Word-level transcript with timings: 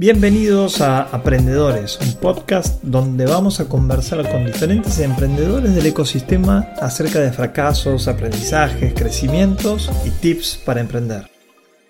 Bienvenidos 0.00 0.80
a 0.80 1.10
Aprendedores, 1.10 1.98
un 1.98 2.22
podcast 2.22 2.84
donde 2.84 3.26
vamos 3.26 3.58
a 3.58 3.68
conversar 3.68 4.22
con 4.30 4.46
diferentes 4.46 5.02
emprendedores 5.02 5.74
del 5.74 5.90
ecosistema 5.90 6.70
acerca 6.78 7.18
de 7.18 7.32
fracasos, 7.34 8.06
aprendizajes, 8.06 8.94
crecimientos 8.94 9.90
y 10.06 10.14
tips 10.22 10.62
para 10.64 10.78
emprender. 10.78 11.26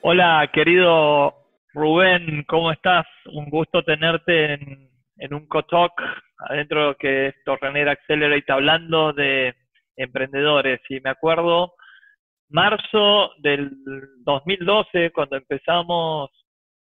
Hola, 0.00 0.48
querido 0.54 1.36
Rubén, 1.74 2.44
¿cómo 2.48 2.72
estás? 2.72 3.04
Un 3.26 3.50
gusto 3.50 3.82
tenerte 3.84 4.54
en, 4.54 5.34
un 5.34 5.46
co-talk 5.46 5.92
adentro 6.48 6.96
que 6.96 7.26
es 7.26 7.34
Torrenera 7.44 7.92
Accelerate 7.92 8.50
hablando 8.50 9.12
de 9.12 9.54
emprendedores. 9.96 10.80
Y 10.88 10.98
me 11.00 11.10
acuerdo, 11.10 11.74
marzo 12.48 13.32
del 13.42 13.68
2012, 14.24 15.10
cuando 15.10 15.36
empezamos 15.36 16.30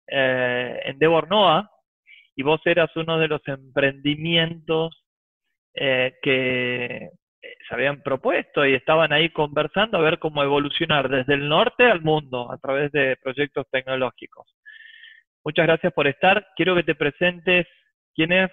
eh, 0.07 0.79
Endeavor 0.85 1.29
Noah 1.29 1.69
y 2.35 2.43
vos 2.43 2.61
eras 2.65 2.89
uno 2.95 3.17
de 3.17 3.27
los 3.27 3.41
emprendimientos 3.47 5.03
eh, 5.73 6.15
que 6.21 7.09
se 7.67 7.73
habían 7.73 8.01
propuesto 8.01 8.65
y 8.65 8.73
estaban 8.73 9.13
ahí 9.13 9.29
conversando 9.29 9.97
a 9.97 10.01
ver 10.01 10.19
cómo 10.19 10.43
evolucionar 10.43 11.09
desde 11.09 11.33
el 11.33 11.47
norte 11.47 11.83
al 11.83 12.01
mundo 12.01 12.51
a 12.51 12.57
través 12.57 12.91
de 12.91 13.17
proyectos 13.21 13.65
tecnológicos. 13.71 14.47
Muchas 15.43 15.65
gracias 15.65 15.93
por 15.93 16.07
estar. 16.07 16.47
Quiero 16.55 16.75
que 16.75 16.83
te 16.83 16.95
presentes 16.95 17.67
quién 18.15 18.31
es 18.31 18.51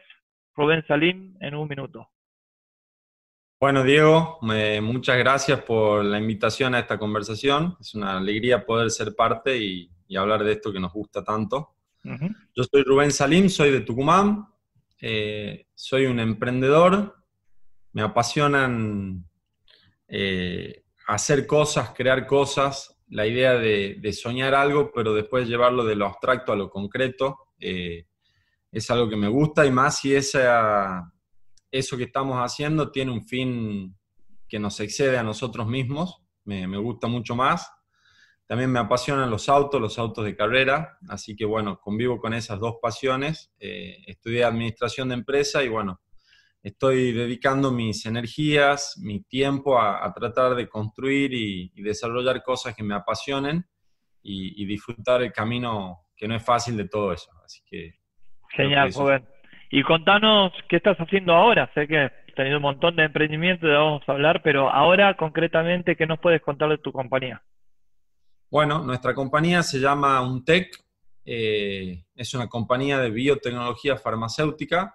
Rubén 0.55 0.85
Salim 0.87 1.37
en 1.41 1.55
un 1.55 1.69
minuto. 1.69 2.09
Bueno, 3.63 3.85
Diego, 3.85 4.39
muchas 4.83 5.17
gracias 5.19 5.61
por 5.61 6.05
la 6.05 6.19
invitación 6.19 6.75
a 6.75 6.81
esta 6.81 6.99
conversación. 6.99 7.77
Es 7.81 7.95
una 7.95 8.19
alegría 8.19 8.67
poder 8.67 8.91
ser 8.91 9.15
parte 9.15 9.57
y, 9.57 9.89
hablar 10.21 10.45
de 10.45 10.53
esto 10.53 10.73
que 10.73 10.81
nos 10.81 10.93
gusta 10.93 11.25
tanto. 11.25 11.77
Yo 12.03 12.65
soy 12.65 12.83
Rubén 12.83 13.13
Salim, 13.13 13.49
soy 13.49 13.71
de 13.71 13.81
Tucumán, 13.83 14.49
eh, 15.01 15.69
soy 15.75 16.07
un 16.07 16.19
emprendedor, 16.19 17.17
me 17.93 18.03
apasionan 18.03 19.25
eh, 20.09 20.83
hacer 21.07 21.47
cosas, 21.47 21.91
crear 21.91 22.27
cosas, 22.27 22.99
la 23.09 23.27
idea 23.27 23.55
de, 23.55 24.13
soñar 24.13 24.55
algo, 24.55 24.91
pero 24.93 25.15
después 25.15 25.47
llevarlo 25.47 25.85
de 25.85 25.95
lo 25.95 26.07
abstracto 26.07 26.53
a 26.53 26.57
lo 26.57 26.71
concreto. 26.71 27.39
Eh, 27.61 28.07
es 28.73 28.91
algo 28.91 29.09
que 29.09 29.17
me 29.17 29.29
gusta 29.29 29.65
y 29.65 29.71
más 29.71 29.99
si 29.99 30.15
esa 30.15 31.13
eso 31.73 31.97
que 31.97 32.05
estamos 32.05 32.37
haciendo 32.39 32.93
tiene 32.93 33.11
un 33.11 33.25
fin 33.25 33.97
que 34.47 34.59
nos 34.59 34.79
excede 34.81 35.17
a 35.17 35.23
nosotros 35.23 35.67
mismos, 35.67 36.23
me, 36.45 36.77
gusta 36.77 37.09
mucho 37.09 37.35
más. 37.35 37.73
También 38.53 38.71
me 38.71 38.81
apasionan 38.81 39.31
los 39.31 39.49
autos, 39.49 39.81
los 39.81 39.99
autos 39.99 40.27
de 40.27 40.37
carrera, 40.37 40.99
así 41.09 41.35
que 41.35 41.47
bueno, 41.47 41.81
convivo 41.81 42.21
con 42.21 42.35
esas 42.35 42.61
dos 42.61 42.75
pasiones. 42.83 43.51
Eh, 43.59 43.97
estudié 44.07 44.45
administración 44.45 45.09
de 45.09 45.15
empresa 45.15 45.65
y 45.65 45.71
bueno, 45.71 46.03
estoy 46.63 47.13
dedicando 47.13 47.73
mis 47.73 48.05
energías, 48.05 49.01
mi 49.03 49.23
tiempo 49.23 49.81
a, 49.81 50.13
tratar 50.13 50.55
de 50.55 50.69
construir 50.69 51.33
y, 51.33 51.73
desarrollar 51.83 52.43
cosas 52.43 52.77
que 52.77 52.83
me 52.83 52.95
apasionen 52.95 53.65
y, 54.23 54.67
disfrutar 54.67 55.23
el 55.23 55.33
camino 55.33 56.01
que 56.15 56.29
no 56.29 56.35
es 56.37 56.45
fácil 56.45 56.77
de 56.77 56.91
todo 56.91 57.11
eso. 57.15 57.31
Así 57.43 57.63
que... 57.65 57.95
Genial, 58.51 58.93
joven. 58.93 59.27
Y 59.71 59.83
contanos 59.83 60.53
qué 60.69 60.77
estás 60.77 60.99
haciendo 60.99 61.33
ahora. 61.33 61.71
Sé 61.73 61.89
que 61.89 62.01
has 62.01 62.13
tenido 62.37 62.59
un 62.59 62.65
montón 62.65 62.97
de 62.97 63.05
emprendimientos, 63.05 63.67
de 63.67 63.75
vamos 63.75 64.03
a 64.07 64.13
hablar, 64.13 64.43
pero 64.43 64.69
ahora 64.69 65.17
concretamente, 65.17 65.97
¿qué 65.97 66.07
nos 66.07 66.19
puedes 66.19 66.43
contar 66.43 66.69
de 66.69 66.77
tu 66.77 66.93
compañía? 66.93 67.43
Bueno, 68.53 68.85
nuestra 68.85 69.15
compañía 69.15 69.63
se 69.63 69.81
llama 69.81 70.21
Untec. 70.21 70.79
Eh, 71.25 72.05
es 72.15 72.35
una 72.35 72.51
compañía 72.51 72.99
de 72.99 73.09
biotecnología 73.09 73.97
farmacéutica 73.97 74.95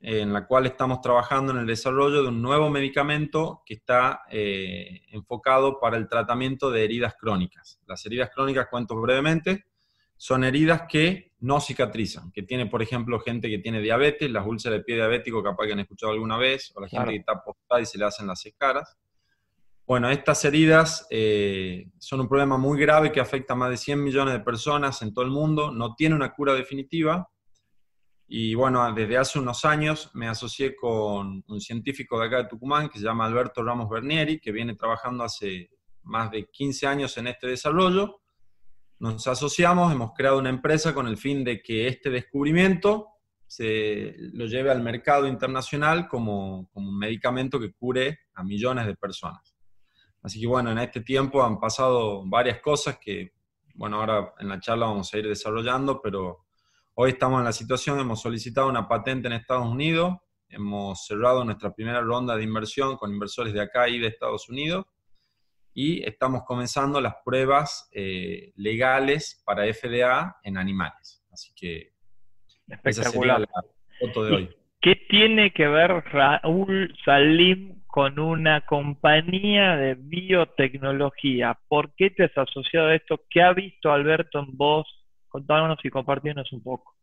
en 0.00 0.32
la 0.32 0.46
cual 0.46 0.64
estamos 0.64 1.02
trabajando 1.02 1.52
en 1.52 1.58
el 1.58 1.66
desarrollo 1.66 2.22
de 2.22 2.28
un 2.28 2.40
nuevo 2.40 2.70
medicamento 2.70 3.62
que 3.66 3.74
está 3.74 4.22
eh, 4.30 5.02
enfocado 5.10 5.78
para 5.78 5.98
el 5.98 6.08
tratamiento 6.08 6.70
de 6.70 6.84
heridas 6.84 7.16
crónicas. 7.20 7.82
Las 7.86 8.06
heridas 8.06 8.30
crónicas, 8.34 8.68
cuento 8.70 8.98
brevemente, 8.98 9.66
son 10.16 10.42
heridas 10.42 10.84
que 10.88 11.32
no 11.40 11.60
cicatrizan, 11.60 12.32
que 12.32 12.44
tiene, 12.44 12.64
por 12.64 12.80
ejemplo, 12.80 13.20
gente 13.20 13.50
que 13.50 13.58
tiene 13.58 13.82
diabetes, 13.82 14.30
las 14.30 14.46
úlceras 14.46 14.78
de 14.78 14.84
pie 14.84 14.94
diabético, 14.94 15.42
capaz 15.42 15.66
que 15.66 15.72
han 15.72 15.80
escuchado 15.80 16.12
alguna 16.12 16.38
vez, 16.38 16.72
o 16.74 16.80
la 16.80 16.88
gente 16.88 17.10
que 17.10 17.16
está 17.18 17.44
postada 17.44 17.82
y 17.82 17.84
se 17.84 17.98
le 17.98 18.06
hacen 18.06 18.26
las 18.26 18.46
escaras. 18.46 18.96
Bueno, 19.86 20.10
estas 20.10 20.44
heridas 20.44 21.06
eh, 21.10 21.90
son 21.98 22.20
un 22.20 22.28
problema 22.28 22.56
muy 22.56 22.80
grave 22.80 23.12
que 23.12 23.20
afecta 23.20 23.52
a 23.52 23.56
más 23.56 23.70
de 23.70 23.76
100 23.76 24.02
millones 24.02 24.34
de 24.34 24.40
personas 24.40 25.02
en 25.02 25.12
todo 25.12 25.24
el 25.24 25.30
mundo, 25.30 25.70
no 25.70 25.94
tiene 25.94 26.14
una 26.14 26.32
cura 26.32 26.54
definitiva. 26.54 27.28
Y 28.26 28.54
bueno, 28.54 28.90
desde 28.94 29.18
hace 29.18 29.38
unos 29.38 29.64
años 29.66 30.10
me 30.14 30.26
asocié 30.28 30.74
con 30.74 31.44
un 31.46 31.60
científico 31.60 32.18
de 32.18 32.26
acá 32.26 32.38
de 32.38 32.48
Tucumán 32.48 32.88
que 32.88 32.98
se 32.98 33.04
llama 33.04 33.26
Alberto 33.26 33.62
Ramos 33.62 33.90
Bernieri, 33.90 34.40
que 34.40 34.52
viene 34.52 34.74
trabajando 34.74 35.24
hace 35.24 35.70
más 36.02 36.30
de 36.30 36.48
15 36.50 36.86
años 36.86 37.16
en 37.18 37.26
este 37.26 37.46
desarrollo 37.46 38.22
nos 38.98 39.26
asociamos, 39.26 39.92
hemos 39.92 40.12
creado 40.14 40.38
una 40.38 40.50
empresa 40.50 40.94
con 40.94 41.06
el 41.06 41.16
fin 41.16 41.44
de 41.44 41.60
que 41.60 41.88
este 41.88 42.10
descubrimiento 42.10 43.08
se 43.46 44.14
lo 44.32 44.46
lleve 44.46 44.70
al 44.70 44.82
mercado 44.82 45.26
internacional 45.26 46.08
como, 46.08 46.70
un 46.72 46.98
medicamento 46.98 47.60
que 47.60 47.72
cure 47.72 48.20
a 48.34 48.42
millones 48.42 48.86
de 48.86 48.94
personas. 48.94 49.53
Así 50.24 50.40
que 50.40 50.46
bueno, 50.46 50.72
en 50.72 50.78
este 50.78 51.02
tiempo 51.02 51.44
han 51.44 51.60
pasado 51.60 52.22
varias 52.24 52.60
cosas 52.60 52.98
que, 52.98 53.34
bueno, 53.74 54.00
ahora 54.00 54.32
en 54.38 54.48
la 54.48 54.58
charla 54.58 54.86
vamos 54.86 55.12
a 55.12 55.18
ir 55.18 55.28
desarrollando, 55.28 56.00
pero 56.00 56.46
hoy 56.94 57.10
estamos 57.10 57.40
en 57.40 57.44
la 57.44 57.52
situación, 57.52 58.00
hemos 58.00 58.22
solicitado 58.22 58.70
una 58.70 58.88
patente 58.88 59.28
en 59.28 59.34
Estados 59.34 59.66
Unidos, 59.66 60.16
hemos 60.48 61.04
cerrado 61.04 61.44
nuestra 61.44 61.74
primera 61.74 62.00
ronda 62.00 62.36
de 62.36 62.42
inversión 62.42 62.96
con 62.96 63.12
inversores 63.12 63.52
de 63.52 63.60
acá 63.60 63.86
y 63.90 63.98
de 63.98 64.06
Estados 64.06 64.48
Unidos, 64.48 64.86
y 65.74 66.02
estamos 66.08 66.44
comenzando 66.44 67.02
las 67.02 67.16
pruebas 67.22 67.90
eh, 67.92 68.52
legales 68.56 69.42
para 69.44 69.70
FDA 69.74 70.38
en 70.42 70.56
animales. 70.56 71.22
Así 71.30 71.52
que 71.54 71.92
esa 72.82 73.10
sería 73.10 73.40
la 73.40 73.48
foto 74.00 74.24
de 74.24 74.34
hoy. 74.34 74.56
¿Qué 74.80 74.96
tiene 75.10 75.52
que 75.52 75.66
ver 75.66 75.90
Raúl 75.90 76.96
Salim 77.04 77.83
con 77.94 78.18
una 78.18 78.66
compañía 78.66 79.76
de 79.76 79.94
biotecnología? 79.94 81.56
¿Por 81.68 81.94
qué 81.94 82.10
te 82.10 82.24
has 82.24 82.36
asociado 82.36 82.88
a 82.88 82.96
esto? 82.96 83.20
¿Qué 83.30 83.40
ha 83.40 83.52
visto 83.52 83.92
Alberto 83.92 84.40
en 84.40 84.56
vos? 84.56 84.84
Contámonos 85.28 85.78
y 85.84 85.90
compartirnos 85.90 86.52
un 86.52 86.60
poco. 86.60 86.96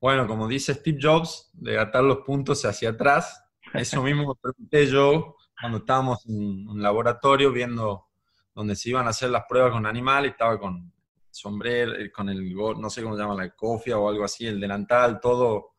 Bueno, 0.00 0.26
como 0.26 0.48
dice 0.48 0.74
Steve 0.74 0.98
Jobs, 1.00 1.52
de 1.52 1.78
atar 1.78 2.02
los 2.02 2.18
puntos 2.26 2.64
hacia 2.64 2.90
atrás, 2.90 3.48
eso 3.74 4.02
mismo 4.02 4.26
me 4.26 4.34
pregunté 4.42 4.88
yo 4.88 5.36
cuando 5.60 5.78
estábamos 5.78 6.26
en 6.26 6.68
un 6.68 6.82
laboratorio 6.82 7.52
viendo 7.52 8.08
donde 8.56 8.74
se 8.74 8.90
iban 8.90 9.06
a 9.06 9.10
hacer 9.10 9.30
las 9.30 9.44
pruebas 9.48 9.70
con 9.70 9.86
animales, 9.86 10.32
estaba 10.32 10.58
con 10.58 10.92
sombrero, 11.30 11.94
eh, 11.94 12.10
con 12.10 12.28
el, 12.28 12.52
no 12.52 12.90
sé 12.90 13.04
cómo 13.04 13.14
se 13.14 13.22
llama, 13.22 13.36
la 13.36 13.50
cofia 13.50 13.96
o 13.98 14.08
algo 14.08 14.24
así, 14.24 14.48
el 14.48 14.58
delantal, 14.58 15.20
todo 15.20 15.71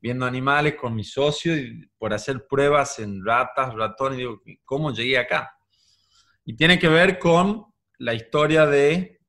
viendo 0.00 0.26
animales 0.26 0.76
con 0.76 0.94
mi 0.94 1.04
socio 1.04 1.56
y 1.56 1.88
por 1.98 2.12
hacer 2.12 2.46
pruebas 2.46 2.98
en 2.98 3.24
ratas, 3.24 3.74
ratones, 3.74 4.18
digo, 4.18 4.40
¿cómo 4.64 4.92
llegué 4.92 5.18
acá? 5.18 5.56
Y 6.44 6.56
tiene 6.56 6.78
que 6.78 6.88
ver 6.88 7.18
con 7.18 7.66
la 7.98 8.14
historia 8.14 8.66
de, 8.66 9.20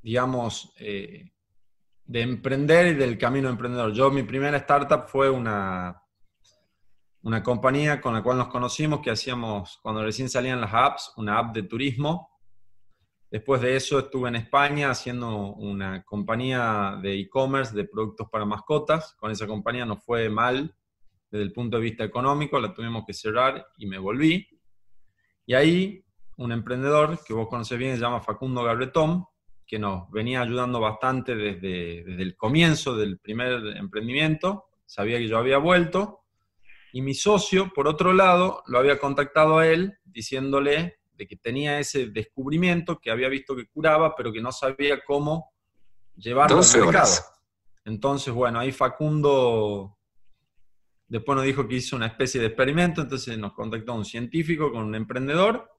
digamos, 0.00 0.72
eh, 0.78 1.30
de 2.04 2.20
emprender 2.20 2.88
y 2.88 2.94
del 2.94 3.18
camino 3.18 3.48
emprendedor. 3.48 3.92
Yo, 3.92 4.10
mi 4.10 4.22
primera 4.22 4.56
startup 4.56 5.06
fue 5.06 5.30
una 5.30 6.02
una 7.22 7.42
compañía 7.42 8.00
con 8.00 8.14
la 8.14 8.22
cual 8.22 8.38
nos 8.38 8.48
conocimos 8.48 9.00
que 9.00 9.10
hacíamos, 9.10 9.78
cuando 9.82 10.02
recién 10.02 10.28
salían 10.28 10.60
las 10.60 10.74
apps, 10.74 11.12
una 11.16 11.38
app 11.38 11.54
de 11.54 11.62
turismo. 11.62 12.31
Después 13.32 13.62
de 13.62 13.74
eso 13.76 13.98
estuve 13.98 14.28
en 14.28 14.36
España 14.36 14.90
haciendo 14.90 15.54
una 15.54 16.02
compañía 16.02 16.98
de 17.02 17.18
e-commerce 17.18 17.74
de 17.74 17.84
productos 17.84 18.28
para 18.30 18.44
mascotas. 18.44 19.14
Con 19.14 19.30
esa 19.30 19.46
compañía 19.46 19.86
nos 19.86 20.04
fue 20.04 20.28
mal 20.28 20.76
desde 21.30 21.44
el 21.44 21.50
punto 21.50 21.78
de 21.78 21.82
vista 21.82 22.04
económico, 22.04 22.60
la 22.60 22.74
tuvimos 22.74 23.04
que 23.06 23.14
cerrar 23.14 23.68
y 23.78 23.86
me 23.86 23.96
volví. 23.96 24.46
Y 25.46 25.54
ahí 25.54 26.04
un 26.36 26.52
emprendedor 26.52 27.24
que 27.24 27.32
vos 27.32 27.48
conocés 27.48 27.78
bien 27.78 27.94
se 27.94 28.02
llama 28.02 28.20
Facundo 28.20 28.64
Gabretón, 28.64 29.24
que 29.66 29.78
nos 29.78 30.10
venía 30.10 30.42
ayudando 30.42 30.78
bastante 30.78 31.34
desde, 31.34 32.04
desde 32.04 32.22
el 32.22 32.36
comienzo 32.36 32.98
del 32.98 33.18
primer 33.18 33.78
emprendimiento. 33.78 34.66
Sabía 34.84 35.16
que 35.16 35.28
yo 35.28 35.38
había 35.38 35.56
vuelto 35.56 36.20
y 36.92 37.00
mi 37.00 37.14
socio, 37.14 37.72
por 37.74 37.88
otro 37.88 38.12
lado, 38.12 38.62
lo 38.66 38.78
había 38.78 38.98
contactado 38.98 39.56
a 39.56 39.66
él 39.66 39.94
diciéndole 40.04 40.98
de 41.22 41.28
que 41.28 41.36
tenía 41.36 41.78
ese 41.78 42.06
descubrimiento, 42.08 42.98
que 42.98 43.12
había 43.12 43.28
visto 43.28 43.54
que 43.54 43.68
curaba, 43.68 44.16
pero 44.16 44.32
que 44.32 44.40
no 44.40 44.50
sabía 44.50 45.00
cómo 45.04 45.52
llevarlo 46.16 46.58
al 46.58 46.84
mercado. 46.84 47.12
Entonces, 47.84 48.34
bueno, 48.34 48.58
ahí 48.58 48.72
Facundo 48.72 49.96
después 51.06 51.36
nos 51.36 51.44
dijo 51.44 51.68
que 51.68 51.76
hizo 51.76 51.94
una 51.94 52.06
especie 52.06 52.40
de 52.40 52.48
experimento, 52.48 53.02
entonces 53.02 53.38
nos 53.38 53.52
contactó 53.52 53.94
un 53.94 54.04
científico 54.04 54.72
con 54.72 54.82
un 54.82 54.94
emprendedor. 54.96 55.70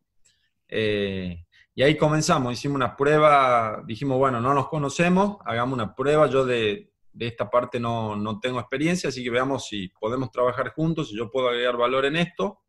Eh, 0.69 1.46
Y 1.75 1.84
ahí 1.84 1.98
comenzamos, 1.98 2.54
hicimos 2.54 2.75
una 2.75 2.96
prueba, 2.96 3.84
dijimos, 3.86 4.18
bueno, 4.18 4.39
no 4.39 4.54
nos 4.54 4.69
conocemos, 4.69 5.38
hagamos 5.44 5.74
una 5.74 5.94
prueba, 5.94 6.28
yo 6.30 6.46
de, 6.46 6.94
esta 7.19 7.50
parte 7.50 7.80
no, 7.80 8.16
no, 8.16 8.39
tengo 8.39 8.60
experiencia, 8.60 9.10
así 9.10 9.24
que 9.24 9.30
veamos 9.30 9.68
si 9.68 9.89
podemos 10.00 10.31
trabajar 10.31 10.72
juntos, 10.74 11.10
si 11.10 11.18
yo 11.18 11.30
puedo 11.30 11.50
agregar 11.50 11.75
valor 11.75 12.06
en 12.06 12.16
esto. 12.16 12.62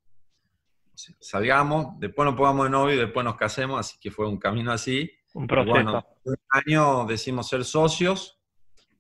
Salgamos, 0.95 1.99
después 1.99 2.27
nos 2.27 2.37
pongamos 2.37 2.67
de 2.67 2.71
novio 2.71 2.95
y 2.95 2.99
después 2.99 3.25
nos 3.25 3.37
casemos, 3.37 3.81
así 3.81 3.99
que 4.01 4.11
fue 4.11 4.29
un 4.29 4.39
camino 4.39 4.73
así. 4.73 5.11
Un 5.35 5.47
proceso. 5.47 5.73
Bueno, 5.73 6.07
un 6.25 6.37
año 6.51 7.05
decimos 7.07 7.49
ser 7.49 7.65
socios 7.65 8.39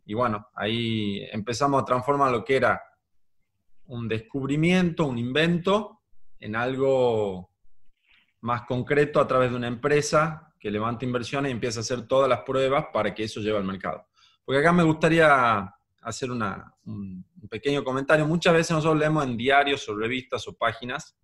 y 0.04 0.14
bueno, 0.14 0.48
ahí 0.54 1.26
empezamos 1.32 1.82
a 1.82 1.84
transformar 1.84 2.30
lo 2.30 2.44
que 2.44 2.56
era 2.56 2.82
un 3.86 4.08
descubrimiento, 4.08 5.06
un 5.06 5.18
invento, 5.18 6.00
en 6.40 6.56
algo 6.56 7.50
más 8.42 8.62
concreto 8.62 9.18
a 9.18 9.26
través 9.26 9.50
de 9.50 9.56
una 9.56 9.68
empresa 9.68 10.52
que 10.60 10.70
levanta 10.70 11.06
inversiones 11.06 11.48
y 11.48 11.52
empieza 11.52 11.80
a 11.80 11.82
hacer 11.82 12.06
todas 12.06 12.28
las 12.28 12.40
pruebas 12.40 12.86
para 12.92 13.14
que 13.14 13.24
eso 13.24 13.40
lleve 13.40 13.56
al 13.56 13.64
mercado. 13.64 14.06
Porque 14.44 14.60
acá 14.60 14.72
me 14.72 14.82
gustaría 14.82 15.74
hacer 16.02 16.30
un, 16.30 17.24
pequeño 17.48 17.82
comentario. 17.82 18.26
Muchas 18.26 18.52
veces 18.52 18.72
nosotros 18.72 18.98
leemos 18.98 19.24
en 19.24 19.38
diarios 19.38 19.88
o 19.88 19.96
revistas 19.96 20.46
o 20.48 20.54
páginas, 20.54 21.16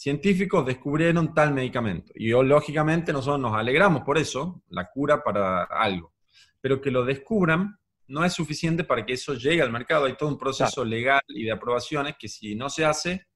científicos 0.00 0.64
descubrieron 0.64 1.34
tal 1.34 1.52
medicamento. 1.52 2.10
Y 2.14 2.30
lógicamente 2.30 3.12
nosotros 3.12 3.38
nos 3.38 3.54
alegramos 3.54 4.02
por 4.02 4.16
eso, 4.16 4.62
la 4.70 4.88
cura 4.88 5.22
para 5.22 5.64
algo. 5.64 6.14
Pero 6.58 6.80
que 6.80 6.90
lo 6.90 7.04
descubran 7.04 7.78
no 8.06 8.24
es 8.24 8.32
suficiente 8.32 8.82
para 8.82 9.04
que 9.04 9.12
eso 9.12 9.34
llegue 9.34 9.60
al 9.60 9.70
mercado. 9.70 10.06
Hay 10.06 10.16
todo 10.16 10.30
un 10.30 10.38
proceso 10.38 10.86
legal 10.86 11.20
y 11.28 11.44
de 11.44 11.52
aprobaciones 11.52 12.16
que 12.18 12.28
si 12.28 12.54
no 12.54 12.70
se 12.70 12.86
hace, 12.86 13.26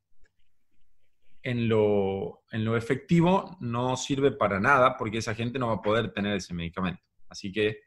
en 1.42 1.68
lo, 1.68 2.44
en 2.50 2.64
lo 2.64 2.78
efectivo 2.78 3.58
no 3.60 3.94
sirve 3.98 4.32
para 4.32 4.58
nada 4.58 4.96
porque 4.96 5.18
esa 5.18 5.34
gente 5.34 5.58
no 5.58 5.66
va 5.66 5.74
a 5.74 5.82
poder 5.82 6.14
tener 6.14 6.34
ese 6.34 6.54
medicamento. 6.54 7.02
Así 7.28 7.52
que 7.52 7.80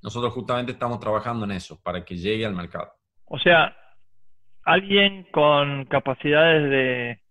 nosotros 0.00 0.32
justamente 0.32 0.70
estamos 0.70 1.00
trabajando 1.00 1.44
en 1.44 1.50
eso, 1.50 1.82
para 1.82 2.04
que 2.04 2.16
llegue 2.16 2.46
al 2.46 2.54
mercado. 2.54 2.92
O 3.24 3.40
sea, 3.40 3.76
alguien 4.62 5.26
con 5.32 5.86
capacidades 5.86 6.70
de 6.70 7.25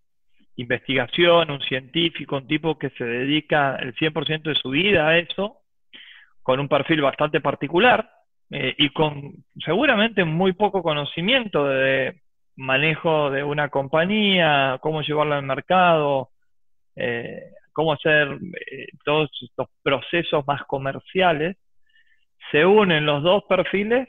investigación, 0.57 1.51
un 1.51 1.61
científico, 1.61 2.37
un 2.37 2.47
tipo 2.47 2.77
que 2.77 2.89
se 2.91 3.03
dedica 3.03 3.75
el 3.77 3.93
100% 3.95 4.43
de 4.43 4.55
su 4.55 4.69
vida 4.69 5.07
a 5.07 5.17
eso, 5.17 5.61
con 6.41 6.59
un 6.59 6.67
perfil 6.67 7.01
bastante 7.01 7.41
particular, 7.41 8.09
eh, 8.51 8.75
y 8.77 8.89
con 8.89 9.33
seguramente 9.63 10.23
muy 10.23 10.53
poco 10.53 10.83
conocimiento 10.83 11.67
de 11.67 12.21
manejo 12.55 13.31
de 13.31 13.43
una 13.43 13.69
compañía, 13.69 14.77
cómo 14.81 15.01
llevarla 15.01 15.37
al 15.37 15.43
mercado, 15.43 16.29
eh, 16.95 17.41
cómo 17.73 17.93
hacer 17.93 18.37
eh, 18.71 18.87
todos 19.03 19.29
estos 19.41 19.67
procesos 19.83 20.45
más 20.47 20.63
comerciales, 20.65 21.57
se 22.51 22.65
unen 22.65 23.05
los 23.05 23.23
dos 23.23 23.43
perfiles 23.49 24.07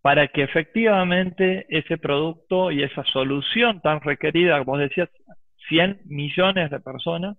para 0.00 0.28
que 0.28 0.42
efectivamente 0.42 1.66
ese 1.68 1.98
producto 1.98 2.70
y 2.70 2.82
esa 2.82 3.04
solución 3.04 3.80
tan 3.80 4.00
requerida, 4.00 4.64
como 4.64 4.78
decías, 4.78 5.08
100 5.68 6.02
millones 6.06 6.70
de 6.70 6.80
personas, 6.80 7.36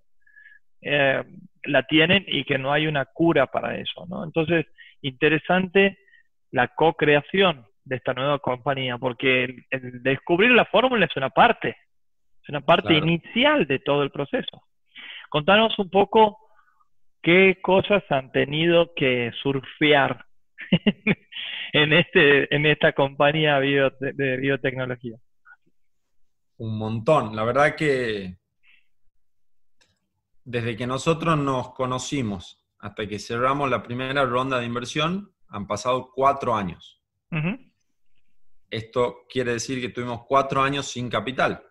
la 0.81 1.83
tienen 1.83 2.24
y 2.27 2.44
que 2.44 2.57
no 2.57 2.72
hay 2.72 2.88
una 2.88 3.06
cura 3.06 3.48
para 3.48 3.75
eso. 3.77 4.06
¿no? 4.07 4.24
Entonces, 4.24 4.68
interesante 5.01 5.98
la 6.51 6.68
co-creación 6.69 7.66
de 7.83 7.98
esta 7.98 8.13
nueva 8.13 8.39
compañía, 8.39 8.98
porque 8.98 9.66
el, 9.69 10.04
descubrir 10.04 10.51
la 10.51 10.66
fórmula 10.66 11.06
es 11.06 11.16
una 11.16 11.30
parte, 11.30 11.77
es 12.42 12.50
una 12.50 12.62
parte 12.62 12.94
inicial 12.94 13.68
de 13.68 13.80
todo 13.80 14.04
el 14.04 14.12
proceso. 14.12 14.63
Contanos 15.30 15.77
un 15.80 15.89
poco 15.89 16.38
qué 17.22 17.60
cosas 17.62 18.04
han 18.10 18.31
tenido 18.31 18.94
que 18.95 19.31
surfear 19.42 20.25
en, 21.74 21.94
este, 21.94 22.54
en 22.56 22.66
esta 22.66 22.94
compañía 22.94 23.60
de 23.60 24.38
biotecnología. 24.38 25.18
Un 26.57 26.78
montón, 26.78 27.36
la 27.36 27.44
verdad 27.44 27.75
que 27.75 28.40
desde 30.44 30.78
que 30.78 30.88
nosotros 30.88 31.38
nos 31.38 31.74
conocimos 31.74 32.63
hasta 32.80 33.07
que 33.07 33.19
cerramos 33.19 33.69
la 33.69 33.81
primera 33.81 34.25
ronda 34.25 34.60
de 34.60 34.66
inversión, 34.66 35.34
han 35.48 35.66
pasado 35.66 36.12
cuatro 36.13 36.56
años. 36.56 37.02
Esto 38.69 39.25
quiere 39.28 39.54
decir 39.54 39.81
que 39.81 39.90
tuvimos 39.90 40.22
cuatro 40.28 40.62
años 40.62 40.88
sin 40.88 41.10
capital. 41.10 41.63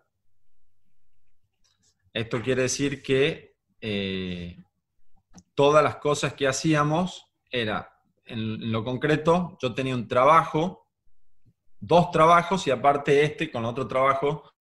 Esto 2.13 2.43
quiere 2.43 2.63
decir 2.63 3.03
que 3.03 3.57
eh, 3.81 4.57
todas 5.55 5.83
las 5.83 5.97
cosas 5.97 6.35
que 6.35 6.47
hacíamos 6.47 7.27
era, 7.51 7.93
en, 8.25 8.73
lo 8.73 8.85
concreto, 8.85 9.57
yo 9.61 9.75
tenía 9.75 9.95
un 9.95 10.09
trabajo, 10.09 10.89
dos 11.79 12.11
trabajos 12.11 12.67
y 12.67 12.71
aparte 12.71 13.23
este 13.23 13.51
con 13.51 13.65
otro 13.65 13.87
trabajo, 13.87 14.54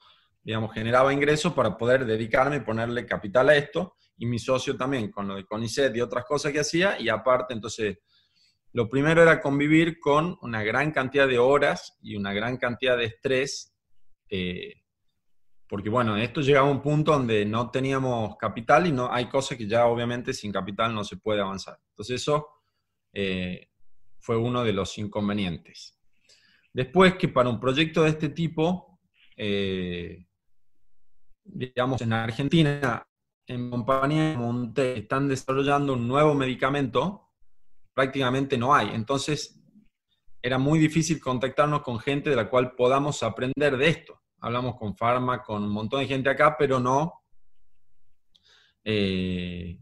digamos, 0.43 0.73
generaba 0.73 1.13
ingresos 1.13 1.53
para 1.53 1.77
poder 1.77 2.05
dedicarme 2.05 2.57
y 2.57 2.61
ponerle 2.61 3.05
capital 3.05 3.49
a 3.49 3.55
esto. 3.55 3.95
Y 4.17 4.25
mi 4.25 4.39
socio 4.39 4.77
también, 4.77 5.09
con 5.11 5.27
lo 5.27 5.35
de 5.35 5.45
CONICET 5.45 5.95
y 5.95 6.01
otras 6.01 6.25
cosas 6.25 6.51
que 6.51 6.59
hacía, 6.59 6.99
y 6.99 7.09
aparte 7.09 7.53
entonces 7.53 7.97
lo 8.73 8.89
primero 8.89 9.21
era 9.21 9.39
convivir 9.39 9.99
con 9.99 10.37
una 10.41 10.63
gran 10.63 10.91
cantidad 10.91 11.27
de 11.27 11.37
horas 11.37 11.97
y 12.01 12.15
una 12.15 12.33
gran 12.33 12.57
cantidad 12.57 12.97
de 12.97 13.05
estrés, 13.05 13.75
eh, 14.29 14.81
porque 15.67 15.89
bueno, 15.89 16.17
esto 16.17 16.41
llegaba 16.41 16.67
a 16.67 16.71
un 16.71 16.81
punto 16.81 17.11
donde 17.13 17.45
no 17.45 17.69
teníamos 17.69 18.35
capital 18.37 18.87
y 18.87 18.91
no 18.91 19.11
hay 19.11 19.27
cosas 19.29 19.59
que 19.59 19.67
ya 19.67 19.85
obviamente 19.85 20.33
sin 20.33 20.51
capital 20.51 20.93
no 20.93 21.03
se 21.03 21.17
puede 21.17 21.41
avanzar. 21.41 21.79
Entonces 21.89 22.21
eso 22.21 22.47
eh, 23.13 23.69
fue 24.19 24.37
uno 24.37 24.63
de 24.63 24.73
los 24.73 24.97
inconvenientes. 24.97 25.99
Después 26.73 27.15
que 27.15 27.27
para 27.27 27.49
un 27.49 27.59
proyecto 27.59 28.03
de 28.03 28.09
este 28.09 28.29
tipo, 28.29 28.99
eh, 29.37 30.25
digamos 31.43 32.01
en 32.01 32.13
Argentina, 32.13 33.07
en 33.47 33.69
compañía 33.69 34.37
Monte 34.37 34.99
están 34.99 35.27
desarrollando 35.27 35.93
un 35.93 36.07
nuevo 36.07 36.33
medicamento 36.33 37.23
prácticamente 37.93 38.57
no 38.57 38.73
hay. 38.73 38.89
Entonces, 38.93 39.59
era 40.41 40.57
muy 40.57 40.79
difícil 40.79 41.21
contactarnos 41.21 41.81
con 41.81 41.99
gente 41.99 42.29
de 42.29 42.35
la 42.35 42.49
cual 42.49 42.73
podamos 42.75 43.23
aprender 43.23 43.77
de 43.77 43.87
esto. 43.87 44.21
Hablamos 44.39 44.75
con 44.75 44.95
Pharma, 44.95 45.41
con 45.41 45.63
un 45.63 45.69
montón 45.69 46.01
de 46.01 46.07
gente 46.07 46.29
acá, 46.29 46.55
pero 46.57 46.79
no, 46.79 47.23
eh, 48.83 49.79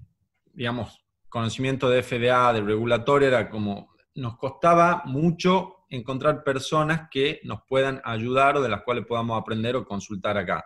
digamos, 0.54 1.04
conocimiento 1.30 1.90
de 1.90 2.04
FDA, 2.04 2.54
de 2.54 2.62
regulatorio, 2.62 3.28
era 3.30 3.50
como, 3.50 3.96
nos 4.16 4.38
costaba 4.38 5.02
mucho 5.06 5.86
encontrar 5.90 6.44
personas 6.44 7.10
que 7.10 7.40
nos 7.44 7.62
puedan 7.68 8.02
ayudar 8.04 8.58
o 8.58 8.62
de 8.62 8.70
las 8.70 8.84
cuales 8.84 9.06
podamos 9.06 9.42
aprender 9.42 9.76
o 9.76 9.86
consultar 9.86 10.38
acá. 10.38 10.64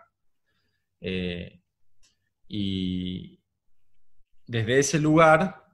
Eh, 1.00 1.60
y 2.48 3.40
desde 4.46 4.78
ese 4.78 4.98
lugar 4.98 5.66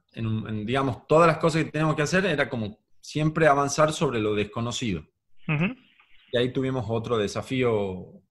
digamos, 0.65 1.07
todas 1.07 1.27
las 1.27 1.37
cosas 1.37 1.63
que 1.63 1.71
tenemos 1.71 1.95
que 1.95 2.03
hacer 2.03 2.25
era 2.25 2.49
como 2.49 2.79
siempre 3.01 3.47
avanzar 3.47 3.91
sobre 3.93 4.19
lo 4.19 4.35
desconocido. 4.35 5.05
Y 5.47 6.37
ahí 6.37 6.51
tuvimos 6.53 6.85
otro 6.87 7.17
desafío 7.17 8.21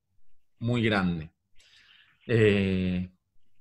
muy 0.59 0.83
grande. 0.83 1.31
Eh, 2.27 3.11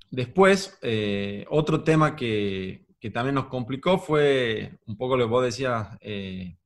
después, 0.10 0.78
eh, 0.82 1.46
otro 1.50 1.84
tema 1.84 2.16
que, 2.16 2.86
que, 3.00 3.10
también 3.10 3.36
nos 3.36 3.48
complicó 3.48 3.98
fue 3.98 4.80
un 4.86 4.98
poco 4.98 5.18
lo 5.18 5.26
que 5.26 5.30
vos 5.30 5.44
decías 5.44 5.98
eh, 6.02 6.58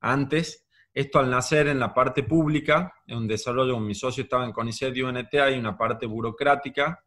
antes, 0.00 0.66
esto 0.92 1.18
al 1.18 1.30
nacer 1.30 1.68
en 1.68 1.78
la 1.78 1.94
parte 1.94 2.22
pública, 2.22 2.92
en 3.06 3.18
un 3.18 3.28
desarrollo, 3.28 3.78
mi 3.78 3.94
socio 3.94 4.24
estaba 4.24 4.44
en 4.44 4.52
CONICET 4.52 4.96
y 4.96 5.02
UNT, 5.02 5.34
hay 5.34 5.58
una 5.58 5.76
parte 5.76 6.06
burocrática 6.06 7.04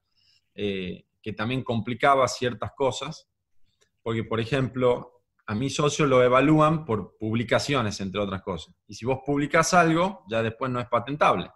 que 0.53 1.33
también 1.35 1.63
complicaba 1.63 2.27
ciertas 2.27 2.71
cosas. 2.75 3.27
Porque, 4.01 4.23
por 4.23 4.39
ejemplo, 4.39 5.23
a 5.45 5.55
mi 5.55 5.69
socio 5.69 6.05
lo 6.05 6.23
evalúan 6.23 6.85
por 6.85 7.17
publicaciones, 7.17 7.99
entre 8.01 8.21
otras 8.21 8.41
cosas. 8.41 8.75
Y 8.87 8.95
si 8.95 9.05
vos 9.05 9.19
publicás 9.25 9.73
algo, 9.73 10.23
ya 10.29 10.41
después 10.43 10.71
no 10.71 10.79
es 10.79 10.87
patentable. 10.87 11.49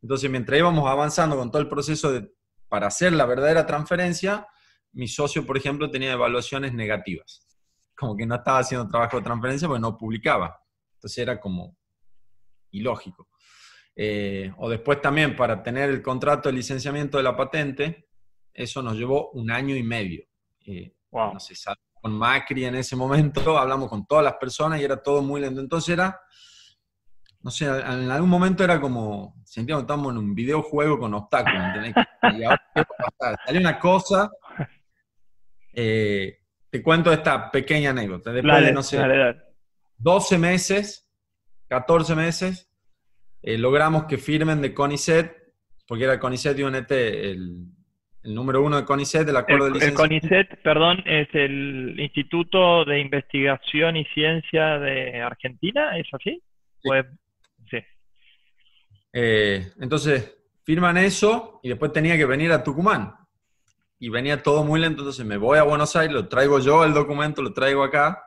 Entonces, 0.00 0.30
mientras 0.30 0.58
íbamos 0.58 0.88
avanzando 0.90 1.36
con 1.36 1.50
todo 1.50 1.62
el 1.62 1.68
proceso 1.68 2.12
de, 2.12 2.32
para 2.68 2.88
hacer 2.88 3.12
la 3.12 3.26
verdadera 3.26 3.66
transferencia, 3.66 4.46
mi 4.92 5.08
socio, 5.08 5.46
por 5.46 5.56
ejemplo, 5.56 5.90
tenía 5.90 6.12
evaluaciones 6.12 6.74
negativas. 6.74 7.46
Como 7.94 8.16
que 8.16 8.26
no 8.26 8.34
estaba 8.34 8.58
haciendo 8.58 8.88
trabajo 8.88 9.18
de 9.18 9.22
transferencia 9.22 9.68
porque 9.68 9.80
no 9.80 9.96
publicaba. 9.96 10.61
Entonces 11.02 11.18
era 11.18 11.40
como 11.40 11.76
ilógico. 12.70 13.28
Eh, 13.96 14.52
o 14.58 14.70
después 14.70 15.00
también 15.00 15.34
para 15.34 15.60
tener 15.60 15.90
el 15.90 16.00
contrato 16.00 16.48
de 16.48 16.54
licenciamiento 16.54 17.16
de 17.16 17.24
la 17.24 17.36
patente, 17.36 18.08
eso 18.54 18.82
nos 18.82 18.94
llevó 18.96 19.30
un 19.32 19.50
año 19.50 19.74
y 19.74 19.82
medio. 19.82 20.24
Eh, 20.64 20.94
no 21.10 21.40
sé, 21.40 21.54
con 22.00 22.12
Macri 22.12 22.66
en 22.66 22.76
ese 22.76 22.94
momento, 22.94 23.58
hablamos 23.58 23.88
con 23.88 24.06
todas 24.06 24.24
las 24.24 24.34
personas 24.34 24.80
y 24.80 24.84
era 24.84 25.02
todo 25.02 25.22
muy 25.22 25.40
lento. 25.40 25.60
Entonces 25.60 25.92
era, 25.94 26.20
no 27.40 27.50
sé, 27.50 27.66
en 27.66 28.08
algún 28.08 28.30
momento 28.30 28.62
era 28.62 28.80
como, 28.80 29.42
sentíamos 29.44 29.82
que 29.82 29.86
estábamos 29.86 30.12
en 30.12 30.18
un 30.18 30.34
videojuego 30.36 31.00
con 31.00 31.14
obstáculos, 31.14 31.64
¿entendés? 31.64 31.94
Y 32.38 32.44
ahora, 32.44 32.62
¿qué 32.72 32.84
Salió 33.44 33.60
una 33.60 33.80
cosa 33.80 34.30
Eh, 35.74 36.38
te 36.68 36.82
cuento 36.82 37.12
esta 37.12 37.50
pequeña 37.50 37.90
anécdota. 37.90 38.32
Después 38.32 38.64
de, 38.64 38.72
no 38.72 38.82
sé, 38.82 38.98
12 40.02 40.38
meses, 40.38 41.08
14 41.68 42.14
meses, 42.14 42.70
eh, 43.42 43.58
logramos 43.58 44.04
que 44.04 44.18
firmen 44.18 44.60
de 44.60 44.74
CONICET, 44.74 45.36
porque 45.86 46.04
era 46.04 46.18
CONICET 46.18 46.58
y 46.58 46.62
UNT 46.62 46.90
el, 46.90 47.66
el 48.22 48.34
número 48.34 48.62
uno 48.62 48.76
de 48.76 48.84
CONICET, 48.84 49.26
del 49.26 49.36
acuerdo 49.36 49.66
el, 49.66 49.72
de 49.72 49.78
licencia. 49.78 50.04
El 50.04 50.08
CONICET, 50.08 50.62
perdón, 50.62 51.02
es 51.06 51.28
el 51.34 51.98
Instituto 51.98 52.84
de 52.84 53.00
Investigación 53.00 53.96
y 53.96 54.04
Ciencia 54.06 54.78
de 54.78 55.20
Argentina, 55.20 55.98
¿es 55.98 56.06
así? 56.12 56.40
Sí. 56.82 56.88
Pues, 56.88 57.06
sí. 57.70 57.78
Eh, 59.12 59.72
entonces, 59.80 60.36
firman 60.64 60.96
eso 60.96 61.60
y 61.62 61.68
después 61.68 61.92
tenía 61.92 62.16
que 62.16 62.26
venir 62.26 62.52
a 62.52 62.62
Tucumán. 62.62 63.14
Y 63.98 64.08
venía 64.08 64.42
todo 64.42 64.64
muy 64.64 64.80
lento, 64.80 65.02
entonces 65.02 65.24
me 65.24 65.36
voy 65.36 65.58
a 65.58 65.62
Buenos 65.62 65.94
Aires, 65.94 66.12
lo 66.12 66.28
traigo 66.28 66.58
yo 66.58 66.84
el 66.84 66.92
documento, 66.92 67.40
lo 67.40 67.52
traigo 67.52 67.84
acá. 67.84 68.20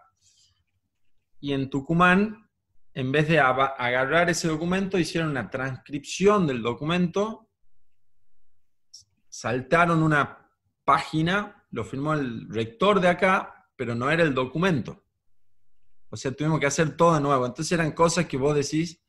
Y 1.39 1.53
en 1.53 1.69
Tucumán, 1.69 2.49
en 2.93 3.11
vez 3.11 3.27
de 3.27 3.39
agarrar 3.39 4.29
ese 4.29 4.47
documento, 4.47 4.97
hicieron 4.97 5.31
una 5.31 5.49
transcripción 5.49 6.47
del 6.47 6.61
documento, 6.61 7.49
saltaron 9.27 10.01
una 10.01 10.49
página, 10.85 11.65
lo 11.71 11.83
firmó 11.83 12.13
el 12.13 12.47
rector 12.49 13.01
de 13.01 13.09
acá, 13.09 13.67
pero 13.75 13.95
no 13.95 14.09
era 14.09 14.23
el 14.23 14.33
documento. 14.33 15.03
O 16.09 16.17
sea, 16.17 16.31
tuvimos 16.31 16.59
que 16.59 16.67
hacer 16.67 16.95
todo 16.95 17.15
de 17.15 17.21
nuevo. 17.21 17.45
Entonces 17.45 17.71
eran 17.73 17.91
cosas 17.91 18.25
que 18.25 18.37
vos 18.37 18.55
decís, 18.55 19.01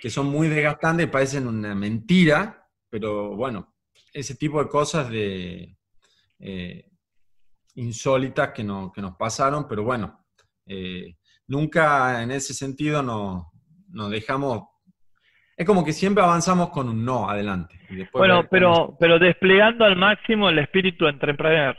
que 0.00 0.08
son 0.08 0.26
muy 0.26 0.48
desgastantes, 0.48 1.10
parecen 1.10 1.46
una 1.46 1.74
mentira, 1.74 2.68
pero 2.88 3.36
bueno, 3.36 3.74
ese 4.12 4.34
tipo 4.34 4.62
de 4.62 4.68
cosas 4.68 5.10
de 5.10 5.76
eh, 6.38 6.90
insólitas 7.74 8.52
que, 8.52 8.64
no, 8.64 8.90
que, 8.92 9.00
nos 9.00 9.16
pasaron, 9.16 9.68
pero 9.68 9.84
bueno, 9.84 10.21
eh, 10.66 11.14
nunca 11.46 12.22
en 12.22 12.30
ese 12.30 12.54
sentido 12.54 13.02
nos, 13.02 14.10
dejamos... 14.10 14.64
Es 15.56 15.66
como 15.66 15.84
que 15.84 15.92
siempre 15.92 16.24
avanzamos 16.24 16.70
con 16.70 16.88
un 16.88 17.04
no 17.04 17.28
adelante. 17.28 17.78
bueno, 18.12 18.46
pero, 18.50 18.96
pero 18.98 19.18
desplegando 19.18 19.84
al 19.84 19.96
máximo 19.96 20.48
el 20.48 20.58
espíritu 20.58 21.06
entrepreneur. 21.06 21.76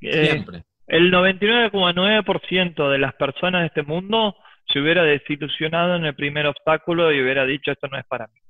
Eh, 0.00 0.26
siempre. 0.26 0.64
El 0.86 1.12
99,9% 1.12 2.90
de 2.90 2.98
las 2.98 3.14
personas 3.14 3.62
de 3.62 3.66
este 3.68 3.82
mundo 3.82 4.34
se 4.66 4.80
hubiera 4.80 5.02
desilusionado 5.04 5.96
en 5.96 6.04
el 6.04 6.14
primer 6.14 6.46
obstáculo 6.46 7.12
y 7.12 7.22
hubiera 7.22 7.44
dicho 7.44 7.70
esto 7.70 7.88
no 7.88 7.98
es 7.98 8.04
para 8.06 8.26
mí. 8.26 8.40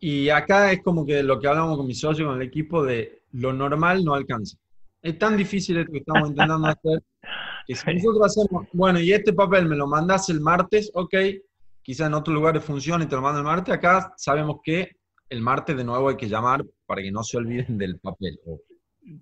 Y 0.00 0.28
acá 0.28 0.72
es 0.72 0.82
como 0.82 1.06
que 1.06 1.22
lo 1.22 1.40
que 1.40 1.48
hablamos 1.48 1.76
con 1.76 1.86
mi 1.86 1.94
socio, 1.94 2.26
con 2.26 2.36
el 2.36 2.46
equipo, 2.46 2.84
de 2.84 3.22
lo 3.32 3.52
normal 3.52 4.04
no 4.04 4.14
alcanza. 4.14 4.58
Es 5.04 5.18
tan 5.18 5.36
difícil 5.36 5.76
esto 5.76 5.92
que 5.92 5.98
estamos 5.98 6.30
intentando 6.30 6.66
hacer, 6.66 7.02
que 7.66 7.74
si 7.74 7.94
nosotros 7.94 8.24
hacemos, 8.24 8.66
bueno, 8.72 8.98
y 8.98 9.12
este 9.12 9.34
papel 9.34 9.66
me 9.66 9.76
lo 9.76 9.86
mandas 9.86 10.30
el 10.30 10.40
martes, 10.40 10.90
ok, 10.94 11.14
quizá 11.82 12.06
en 12.06 12.14
otros 12.14 12.34
lugares 12.34 12.64
funcione 12.64 13.04
y 13.04 13.06
te 13.06 13.14
lo 13.14 13.20
mando 13.20 13.40
el 13.40 13.44
martes, 13.44 13.74
acá 13.74 14.14
sabemos 14.16 14.60
que 14.64 14.92
el 15.28 15.42
martes 15.42 15.76
de 15.76 15.84
nuevo 15.84 16.08
hay 16.08 16.16
que 16.16 16.26
llamar 16.26 16.64
para 16.86 17.02
que 17.02 17.12
no 17.12 17.22
se 17.22 17.36
olviden 17.36 17.76
del 17.76 17.98
papel. 17.98 18.38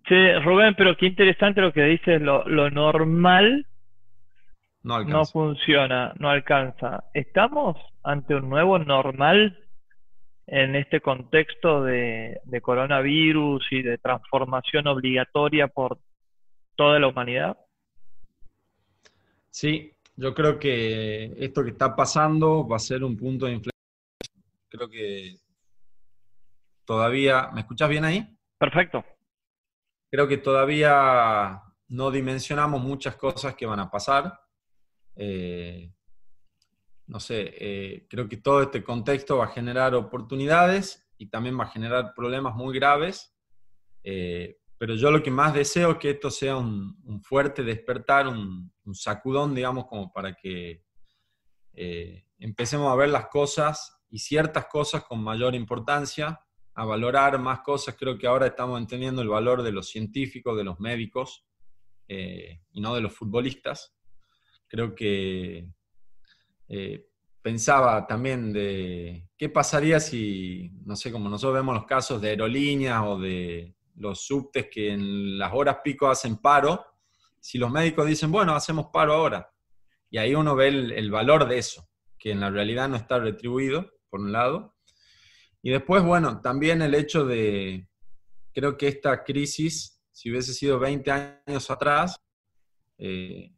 Sí, 0.06 0.32
Rubén, 0.44 0.76
pero 0.78 0.96
qué 0.96 1.06
interesante 1.06 1.60
lo 1.60 1.72
que 1.72 1.82
dices, 1.82 2.22
lo, 2.22 2.46
lo 2.46 2.70
normal 2.70 3.66
no, 4.84 5.24
funciona, 5.24 6.12
no 6.18 6.28
alcanza. 6.28 7.04
¿Estamos 7.14 7.76
ante 8.04 8.36
un 8.36 8.48
nuevo 8.48 8.78
normal 8.78 9.58
en 10.46 10.76
este 10.76 11.00
contexto 11.00 11.82
de, 11.84 12.40
coronavirus 12.62 13.64
y 13.70 13.82
de 13.82 13.98
transformación 13.98 14.86
obligatoria 14.86 15.68
por 15.68 15.98
toda 16.76 16.98
la 16.98 17.08
humanidad? 17.08 17.56
Sí, 19.50 19.92
yo 20.16 20.34
creo 20.34 20.58
que 20.58 21.32
esto 21.38 21.62
que 21.62 21.70
está 21.70 21.94
pasando 21.94 22.66
va 22.66 22.76
a 22.76 22.80
ser 22.80 23.04
un 23.04 23.16
punto 23.16 23.46
de 23.46 23.52
inflexión. 23.52 23.72
Creo 24.68 24.88
que 24.88 25.36
todavía, 26.84 27.50
¿me 27.52 27.60
escuchas 27.60 27.88
bien 27.88 28.04
ahí? 28.04 28.26
Perfecto. 28.58 29.04
Creo 30.10 30.26
que 30.26 30.38
todavía 30.38 31.62
no 31.88 32.10
dimensionamos 32.10 32.82
muchas 32.82 33.16
cosas 33.16 33.54
que 33.54 33.66
van 33.66 33.80
a 33.80 33.90
pasar. 33.90 34.40
Eh, 35.14 35.90
no 37.06 37.20
sé, 37.20 37.54
eh, 37.58 38.06
creo 38.08 38.28
que 38.28 38.36
todo 38.36 38.62
este 38.62 38.82
contexto 38.82 39.38
va 39.38 39.46
a 39.46 39.52
generar 39.52 39.94
oportunidades 39.94 41.08
y 41.18 41.26
también 41.26 41.58
va 41.58 41.64
a 41.64 41.70
generar 41.70 42.14
problemas 42.14 42.54
muy 42.54 42.74
graves, 42.74 43.34
eh, 44.02 44.58
pero 44.78 44.94
yo 44.94 45.10
lo 45.10 45.22
que 45.22 45.30
más 45.30 45.54
deseo 45.54 45.92
es 45.92 45.98
que 45.98 46.10
esto 46.10 46.30
sea 46.30 46.56
un, 46.56 47.22
fuerte 47.22 47.62
despertar, 47.62 48.26
un, 48.26 48.72
sacudón, 48.92 49.54
digamos, 49.54 49.86
como 49.86 50.12
para 50.12 50.34
que 50.34 50.82
empecemos 52.38 52.92
a 52.92 52.96
ver 52.96 53.08
las 53.08 53.28
cosas 53.28 53.96
y 54.10 54.18
ciertas 54.18 54.66
cosas 54.66 55.04
con 55.04 55.22
mayor 55.22 55.54
importancia, 55.54 56.40
a 56.74 56.84
valorar 56.84 57.38
más 57.38 57.60
cosas. 57.60 57.94
Creo 57.96 58.18
que 58.18 58.26
ahora 58.26 58.46
estamos 58.46 58.80
entendiendo 58.80 59.22
el 59.22 59.28
valor 59.28 59.62
de 59.62 59.70
los 59.70 59.88
científicos, 59.88 60.56
de 60.56 60.64
los 60.64 60.80
médicos 60.80 61.46
y 62.08 62.80
no 62.80 62.94
de 62.94 63.00
los 63.00 63.14
futbolistas 63.14 63.94
creo 64.72 64.94
que 64.94 65.68
eh, 66.74 67.06
pensaba 67.42 68.06
también 68.06 68.50
de 68.50 69.28
qué 69.36 69.50
pasaría 69.50 70.00
si, 70.00 70.70
no 70.86 70.96
sé, 70.96 71.12
como 71.12 71.28
nosotros 71.28 71.56
vemos 71.56 71.74
los 71.74 71.84
casos 71.84 72.18
de 72.22 72.30
aerolíneas 72.30 73.02
o 73.04 73.18
de 73.18 73.76
los 73.96 74.24
subtes 74.24 74.68
que 74.70 74.90
en 74.90 75.38
las 75.38 75.52
horas 75.52 75.78
pico 75.84 76.08
hacen 76.08 76.38
paro, 76.38 76.82
si 77.38 77.58
los 77.58 77.70
médicos 77.70 78.06
dicen, 78.06 78.32
bueno, 78.32 78.54
hacemos 78.54 78.86
paro 78.90 79.12
ahora. 79.12 79.52
Y 80.08 80.16
ahí 80.16 80.34
uno 80.34 80.56
ve 80.56 80.68
el, 80.68 81.10
valor 81.10 81.46
de 81.46 81.58
eso, 81.58 81.86
que 82.18 82.30
en 82.30 82.40
la 82.40 82.48
realidad 82.48 82.88
no 82.88 82.96
está 82.96 83.18
retribuido, 83.18 83.92
por 84.08 84.20
un 84.20 84.32
lado. 84.32 84.74
Y 85.60 85.72
después, 85.72 86.02
bueno, 86.02 86.40
también 86.40 86.80
el 86.80 86.94
hecho 86.94 87.26
de, 87.26 87.86
creo 88.54 88.78
que 88.78 88.88
esta 88.88 89.24
crisis, 89.24 90.00
si 90.10 90.30
hubiese 90.30 90.54
sido 90.54 90.78
20 90.78 91.10
años 91.10 91.70
atrás, 91.70 92.18
eh, 92.96 93.52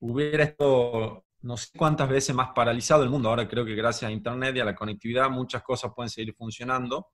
hubiera 0.00 0.42
estado 0.42 1.23
no 1.44 1.58
sé 1.58 1.68
cuántas 1.76 2.08
veces 2.08 2.34
más 2.34 2.50
paralizado 2.54 3.02
el 3.02 3.10
mundo. 3.10 3.28
Ahora 3.28 3.46
creo 3.46 3.66
que 3.66 3.74
gracias 3.74 4.08
a 4.08 4.12
Internet 4.12 4.56
y 4.56 4.60
a 4.60 4.64
la 4.64 4.74
conectividad 4.74 5.28
muchas 5.28 5.62
cosas 5.62 5.92
pueden 5.94 6.08
seguir 6.08 6.34
funcionando. 6.34 7.08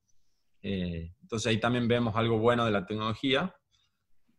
Eh, 0.62 1.14
entonces 1.20 1.48
ahí 1.48 1.58
también 1.58 1.88
vemos 1.88 2.14
algo 2.14 2.38
bueno 2.38 2.64
de 2.64 2.70
la 2.70 2.86
tecnología. 2.86 3.52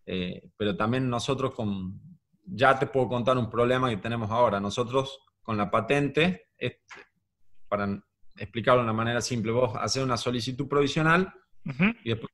Eh, 0.05 0.49
pero 0.55 0.77
también 0.77 1.09
nosotros 1.09 1.53
con, 1.53 2.01
ya 2.45 2.79
te 2.79 2.87
puedo 2.87 3.09
contar 3.09 3.37
un 3.37 3.49
problema 3.49 3.89
que 3.89 3.97
tenemos 3.97 4.31
ahora. 4.31 4.61
Nosotros 4.61 5.19
con 5.41 5.57
la 5.57 5.69
patente, 5.69 6.47
para 7.67 8.01
explicarlo 8.37 8.81
de 8.81 8.85
una 8.85 8.93
manera 8.93 9.19
simple, 9.19 9.51
vos 9.51 9.75
haces 9.75 10.01
una 10.01 10.15
solicitud 10.15 10.69
provisional 10.69 11.33
y 12.03 12.09
después 12.09 12.31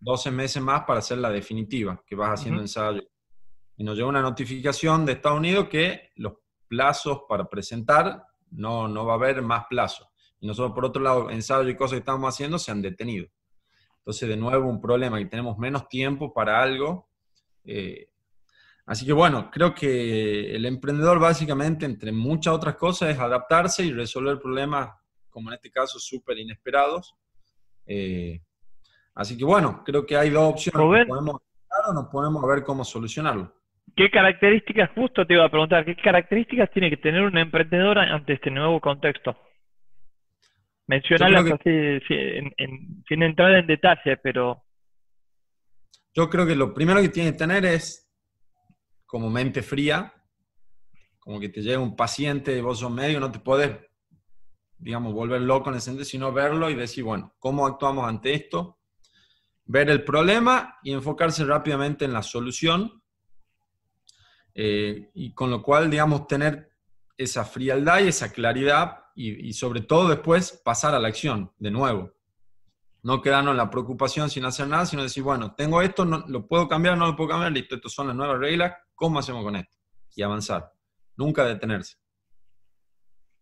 12 0.00 0.30
meses 0.30 0.62
más 0.62 0.84
para 0.84 0.98
hacer 0.98 1.16
la 1.16 1.30
definitiva, 1.30 2.02
que 2.06 2.14
vas 2.14 2.40
haciendo 2.40 2.60
ensayo 2.60 3.00
y 3.76 3.84
nos 3.84 3.96
llegó 3.96 4.08
una 4.08 4.22
notificación 4.22 5.04
de 5.04 5.12
Estados 5.12 5.38
Unidos 5.38 5.68
que 5.68 6.10
los 6.16 6.34
plazos 6.68 7.22
para 7.28 7.48
presentar 7.48 8.26
no, 8.50 8.88
no 8.88 9.04
va 9.04 9.14
a 9.14 9.16
haber 9.16 9.42
más 9.42 9.66
plazos. 9.68 10.08
Y 10.40 10.46
nosotros, 10.46 10.74
por 10.74 10.84
otro 10.84 11.02
lado, 11.02 11.30
ensayos 11.30 11.70
y 11.70 11.76
cosas 11.76 11.92
que 11.92 12.00
estamos 12.00 12.32
haciendo 12.32 12.58
se 12.58 12.70
han 12.70 12.82
detenido. 12.82 13.26
Entonces, 13.98 14.28
de 14.28 14.36
nuevo, 14.36 14.68
un 14.68 14.80
problema 14.80 15.20
y 15.20 15.28
tenemos 15.28 15.56
menos 15.58 15.88
tiempo 15.88 16.32
para 16.32 16.62
algo. 16.62 17.08
Eh, 17.64 18.10
así 18.86 19.06
que 19.06 19.14
bueno, 19.14 19.50
creo 19.50 19.74
que 19.74 20.54
el 20.54 20.66
emprendedor 20.66 21.18
básicamente, 21.18 21.86
entre 21.86 22.12
muchas 22.12 22.52
otras 22.52 22.76
cosas, 22.76 23.10
es 23.10 23.18
adaptarse 23.18 23.84
y 23.84 23.92
resolver 23.92 24.38
problemas, 24.38 24.90
como 25.30 25.50
en 25.50 25.54
este 25.54 25.70
caso, 25.70 25.98
súper 25.98 26.38
inesperados. 26.38 27.14
Eh, 27.86 28.42
así 29.14 29.36
que 29.38 29.44
bueno, 29.44 29.82
creo 29.84 30.04
que 30.04 30.16
hay 30.16 30.30
dos 30.30 30.52
opciones. 30.52 31.06
Podemos 31.06 31.40
o 31.86 31.92
nos 31.92 32.06
ponemos 32.06 32.44
a 32.44 32.46
ver 32.46 32.62
cómo 32.62 32.84
solucionarlo. 32.84 33.52
¿Qué 33.96 34.10
características, 34.10 34.90
justo 34.94 35.24
te 35.26 35.34
iba 35.34 35.44
a 35.44 35.50
preguntar, 35.50 35.84
qué 35.84 35.94
características 35.94 36.70
tiene 36.72 36.90
que 36.90 36.96
tener 36.96 37.22
una 37.22 37.42
emprendedora 37.42 38.02
ante 38.02 38.32
este 38.32 38.50
nuevo 38.50 38.80
contexto? 38.80 39.36
Mencionarlas 40.86 41.52
así, 41.52 42.00
sin 43.08 43.22
entrar 43.22 43.54
en 43.54 43.66
detalle, 43.66 44.16
pero... 44.16 44.64
Yo 46.12 46.28
creo 46.28 46.46
que 46.46 46.56
lo 46.56 46.74
primero 46.74 47.00
que 47.00 47.08
tiene 47.08 47.32
que 47.32 47.38
tener 47.38 47.64
es 47.64 48.12
como 49.06 49.30
mente 49.30 49.62
fría, 49.62 50.12
como 51.20 51.38
que 51.38 51.48
te 51.48 51.62
llega 51.62 51.78
un 51.78 51.96
paciente, 51.96 52.60
vos 52.60 52.80
sos 52.80 52.90
medio, 52.90 53.20
no 53.20 53.30
te 53.30 53.38
podés, 53.38 53.78
digamos, 54.76 55.12
volver 55.12 55.40
loco 55.40 55.70
en 55.70 55.76
ese 55.76 55.86
sentido, 55.86 56.04
sino 56.04 56.32
verlo 56.32 56.68
y 56.68 56.74
decir, 56.74 57.04
bueno, 57.04 57.32
¿cómo 57.38 57.66
actuamos 57.66 58.08
ante 58.08 58.34
esto? 58.34 58.80
Ver 59.66 59.88
el 59.88 60.02
problema 60.02 60.78
y 60.82 60.92
enfocarse 60.92 61.44
rápidamente 61.44 62.04
en 62.04 62.12
la 62.12 62.22
solución 62.22 63.03
eh, 64.54 65.10
y 65.14 65.32
con 65.32 65.50
lo 65.50 65.62
cual, 65.62 65.90
digamos, 65.90 66.26
tener 66.26 66.70
esa 67.16 67.44
frialdad 67.44 68.00
y 68.00 68.08
esa 68.08 68.32
claridad 68.32 69.04
y, 69.16 69.52
sobre 69.52 69.80
todo 69.80 70.08
después 70.08 70.60
pasar 70.64 70.94
a 70.94 70.98
la 70.98 71.08
acción 71.08 71.52
de 71.58 71.70
nuevo. 71.70 72.12
No 73.02 73.20
quedarnos 73.20 73.52
en 73.52 73.58
la 73.58 73.70
preocupación 73.70 74.30
sin 74.30 74.44
hacer 74.44 74.66
nada, 74.66 74.86
sino 74.86 75.02
decir, 75.02 75.22
bueno, 75.22 75.54
tengo 75.54 75.82
esto, 75.82 76.04
no, 76.04 76.24
lo 76.26 76.46
puedo 76.46 76.68
cambiar, 76.68 76.96
no 76.96 77.06
lo 77.06 77.16
puedo 77.16 77.30
cambiar, 77.30 77.52
listo, 77.52 77.76
estas 77.76 77.92
son 77.92 78.08
las 78.08 78.16
nuevas 78.16 78.38
reglas, 78.38 78.76
¿cómo 78.94 79.18
hacemos 79.18 79.44
con 79.44 79.56
esto? 79.56 79.76
Y 80.16 80.22
avanzar. 80.22 80.72
Nunca 81.16 81.44
detenerse. 81.44 81.96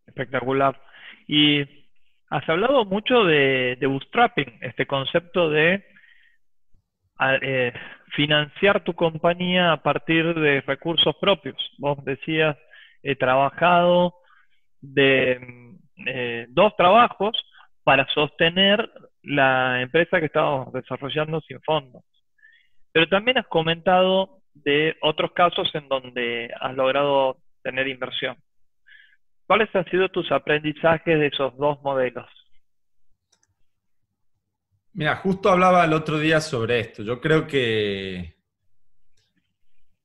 Espectacular. 0.06 0.78
Y 1.26 1.62
has 2.28 2.48
hablado 2.48 2.84
mucho 2.84 3.24
de, 3.24 3.78
bootstrapping, 3.80 4.58
este 4.62 4.86
concepto 4.86 5.48
de 5.48 5.84
eh, 7.40 7.72
financiar 8.14 8.84
tu 8.84 8.94
compañía 8.94 9.72
a 9.72 9.82
partir 9.82 10.34
de 10.34 10.60
recursos 10.62 11.14
propios. 11.20 11.56
Vos 11.78 12.02
decías, 12.04 12.56
he 13.02 13.16
trabajado 13.16 14.14
de 14.80 15.40
eh, 16.06 16.46
dos 16.50 16.74
trabajos 16.76 17.36
para 17.84 18.06
sostener 18.08 18.90
la 19.22 19.80
empresa 19.80 20.20
que 20.20 20.26
estamos 20.26 20.72
desarrollando 20.72 21.40
sin 21.42 21.60
fondos. 21.62 22.02
Pero 22.92 23.08
también 23.08 23.38
has 23.38 23.46
comentado 23.46 24.42
de 24.54 24.96
otros 25.00 25.32
casos 25.32 25.70
en 25.74 25.88
donde 25.88 26.50
has 26.60 26.74
logrado 26.74 27.38
tener 27.62 27.88
inversión. 27.88 28.36
¿Cuáles 29.46 29.74
han 29.74 29.84
sido 29.86 30.08
tus 30.08 30.30
aprendizajes 30.30 31.18
de 31.18 31.26
esos 31.26 31.56
dos 31.56 31.80
modelos? 31.82 32.28
Mira, 34.94 35.16
justo 35.16 35.48
hablaba 35.48 35.84
el 35.84 35.94
otro 35.94 36.18
día 36.18 36.40
sobre 36.40 36.80
esto. 36.80 37.02
Yo 37.02 37.20
creo 37.20 37.46
que, 37.46 38.36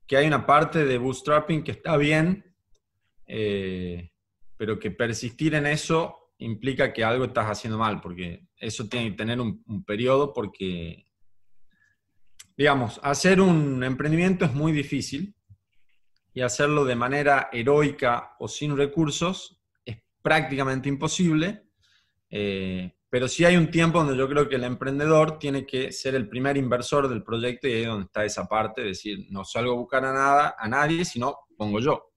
que 0.08 0.18
hay 0.18 0.28
una 0.28 0.46
parte 0.46 0.86
de 0.86 0.98
bootstrapping 0.98 1.64
que 1.64 1.72
está 1.72 1.98
bien, 1.98 2.56
eh, 3.26 4.12
pero 4.56 4.80
que 4.80 4.92
persistir 4.92 5.56
en 5.56 5.68
eso 5.68 6.32
implica 6.38 6.94
que 6.94 7.04
algo 7.04 7.26
estás 7.26 7.48
haciendo 7.48 7.78
mal, 7.78 8.00
porque 8.00 8.48
eso 8.56 8.88
tiene 8.88 9.12
que 9.12 9.18
tener 9.18 9.42
un, 9.42 9.62
un 9.68 9.84
periodo, 9.84 10.34
porque, 10.34 11.06
digamos, 12.56 13.00
hacer 13.04 13.42
un 13.42 13.84
emprendimiento 13.84 14.46
es 14.46 14.54
muy 14.54 14.72
difícil 14.72 15.36
y 16.34 16.42
hacerlo 16.42 16.86
de 16.86 16.96
manera 16.96 17.50
heroica 17.52 18.36
o 18.40 18.48
sin 18.48 18.78
recursos 18.78 19.60
es 19.84 19.98
prácticamente 20.22 20.88
imposible, 20.88 21.64
eh, 22.30 22.97
pero 23.18 23.28
sí 23.28 23.44
hay 23.46 23.58
un 23.58 23.72
tiempo 23.72 23.98
donde 23.98 24.16
yo 24.16 24.30
creo 24.30 24.48
que 24.48 24.58
el 24.58 24.64
emprendedor 24.64 25.40
tiene 25.40 25.66
que 25.66 25.92
ser 25.92 26.14
el 26.14 26.30
primer 26.30 26.56
inversor 26.56 27.10
del 27.10 27.24
proyecto 27.24 27.68
y 27.68 27.74
ahí 27.74 27.82
es 27.82 27.88
donde 27.88 28.06
está 28.06 28.24
esa 28.24 28.48
parte, 28.48 28.82
de 28.82 28.90
decir, 28.90 29.26
no 29.32 29.44
salgo 29.44 29.72
a 29.72 29.76
buscar 29.76 30.06
a, 30.06 30.14
nada, 30.14 30.56
a 30.56 30.68
nadie, 30.68 31.04
sino 31.04 31.36
pongo 31.58 31.80
yo. 31.80 32.12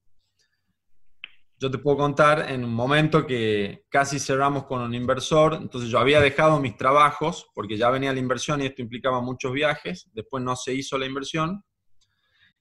Yo 1.59 1.71
te 1.71 1.79
puedo 1.79 1.97
contar 1.97 2.51
en 2.51 2.65
un 2.65 2.75
momento 2.75 3.27
que 3.27 3.87
casi 3.89 4.19
cerramos 4.19 4.67
con 4.67 4.83
un 4.83 4.93
inversor, 4.93 5.55
entonces 5.55 5.89
yo 5.89 5.99
había 5.99 6.21
dejado 6.21 6.61
mis 6.61 6.77
trabajos 6.77 7.51
porque 7.55 7.79
ya 7.79 7.89
venía 7.89 8.13
la 8.13 8.21
inversión 8.21 8.61
y 8.61 8.67
esto 8.67 8.83
implicaba 8.83 9.23
muchos 9.23 9.55
viajes, 9.55 10.07
después 10.13 10.45
no 10.45 10.55
se 10.55 10.75
hizo 10.75 10.99
la 10.99 11.07
inversión 11.07 11.65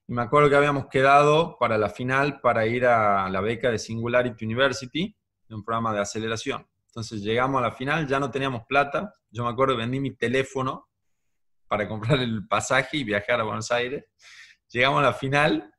y 0.08 0.14
me 0.14 0.22
acuerdo 0.22 0.50
que 0.50 0.56
habíamos 0.56 0.88
quedado 0.88 1.58
para 1.60 1.78
la 1.78 1.90
final 1.90 2.40
para 2.40 2.66
ir 2.66 2.86
a 2.86 3.30
la 3.30 3.42
beca 3.42 3.70
de 3.70 3.80
Singularity 3.80 4.46
University, 4.46 5.14
un 5.50 5.62
programa 5.62 5.94
de 5.94 6.00
aceleración. 6.00 6.66
Entonces 6.90 7.22
llegamos 7.22 7.60
a 7.60 7.68
la 7.68 7.72
final, 7.72 8.08
ya 8.08 8.20
no 8.20 8.32
teníamos 8.32 8.64
plata. 8.68 9.14
Yo 9.30 9.44
me 9.44 9.50
acuerdo 9.50 9.78
vendí 9.78 10.00
mi 10.00 10.16
teléfono 10.16 10.90
para 11.68 11.88
comprar 11.88 12.20
el 12.20 12.48
pasaje 12.48 12.98
y 12.98 13.04
viajar 13.04 13.40
a 13.40 13.44
Buenos 13.44 13.72
Aires. 13.72 14.06
Llegamos 14.70 15.00
a 15.00 15.04
la 15.04 15.14
final 15.14 15.72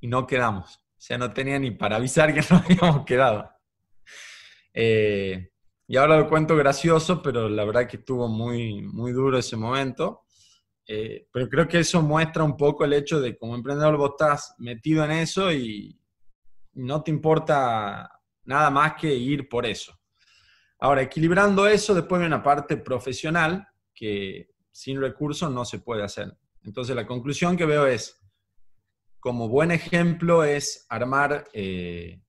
y 0.00 0.08
no 0.08 0.26
quedamos. 0.26 0.76
O 0.76 1.00
sea, 1.00 1.18
no 1.18 1.32
tenía 1.32 1.58
ni 1.58 1.70
para 1.70 1.96
avisar 1.96 2.32
que 2.32 2.40
no 2.50 2.56
habíamos 2.56 3.04
quedado. 3.04 3.50
Eh, 4.72 5.50
y 5.86 5.96
ahora 5.98 6.16
lo 6.16 6.28
cuento 6.30 6.56
gracioso, 6.56 7.20
pero 7.22 7.48
la 7.48 7.64
verdad 7.64 7.86
que 7.86 7.98
estuvo 7.98 8.26
muy, 8.26 8.80
muy 8.80 9.12
duro 9.12 9.38
ese 9.38 9.56
momento. 9.56 10.22
Eh, 10.86 11.28
pero 11.30 11.48
creo 11.48 11.68
que 11.68 11.80
eso 11.80 12.00
muestra 12.02 12.42
un 12.42 12.56
poco 12.56 12.84
el 12.84 12.94
hecho 12.94 13.20
de 13.20 13.36
como 13.36 13.54
emprendedor 13.54 13.96
vos 13.96 14.12
estás 14.12 14.54
metido 14.58 15.04
en 15.04 15.12
eso 15.12 15.52
y 15.52 15.98
no 16.72 17.02
te 17.02 17.10
importa 17.10 18.10
nada 18.44 18.70
más 18.70 18.94
que 18.94 19.14
ir 19.14 19.48
por 19.48 19.66
eso. 19.66 19.94
Ahora, 20.84 21.00
equilibrando 21.00 21.66
eso, 21.66 21.94
después 21.94 22.20
viene 22.20 22.34
una 22.34 22.42
parte 22.42 22.76
profesional 22.76 23.66
que 23.94 24.50
sin 24.70 25.00
recursos 25.00 25.50
no 25.50 25.64
se 25.64 25.78
puede 25.78 26.02
hacer. 26.02 26.36
Entonces, 26.62 26.94
la 26.94 27.06
conclusión 27.06 27.56
que 27.56 27.64
veo 27.64 27.86
es, 27.86 28.22
como 29.18 29.48
buen 29.48 29.70
ejemplo, 29.70 30.44
es 30.44 30.84
armar 30.90 31.48
eh, 31.54 32.20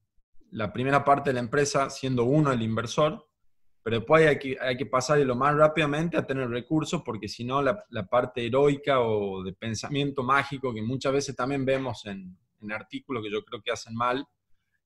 la 0.51 0.71
primera 0.71 1.03
parte 1.03 1.31
de 1.31 1.33
la 1.33 1.41
empresa 1.41 1.89
siendo 1.89 2.23
uno 2.23 2.53
el 2.53 2.61
inversor, 2.61 3.27
pero 3.83 3.97
después 3.97 4.25
hay 4.25 4.39
que, 4.39 4.57
hay 4.61 4.77
que 4.77 4.85
pasar 4.85 5.17
lo 5.17 5.35
más 5.35 5.53
rápidamente 5.53 6.15
a 6.15 6.25
tener 6.25 6.49
recursos, 6.49 7.01
porque 7.03 7.27
si 7.27 7.43
no, 7.43 7.61
la, 7.61 7.83
parte 8.09 8.45
heroica 8.45 9.01
o 9.01 9.43
de 9.43 9.51
pensamiento 9.51 10.23
mágico 10.23 10.73
que 10.73 10.81
muchas 10.81 11.11
veces 11.11 11.35
también 11.35 11.65
vemos 11.65 12.05
en, 12.05 12.37
en 12.61 12.71
artículos 12.71 13.21
que 13.21 13.31
yo 13.31 13.43
creo 13.43 13.61
que 13.61 13.73
hacen 13.73 13.95
mal, 13.95 14.25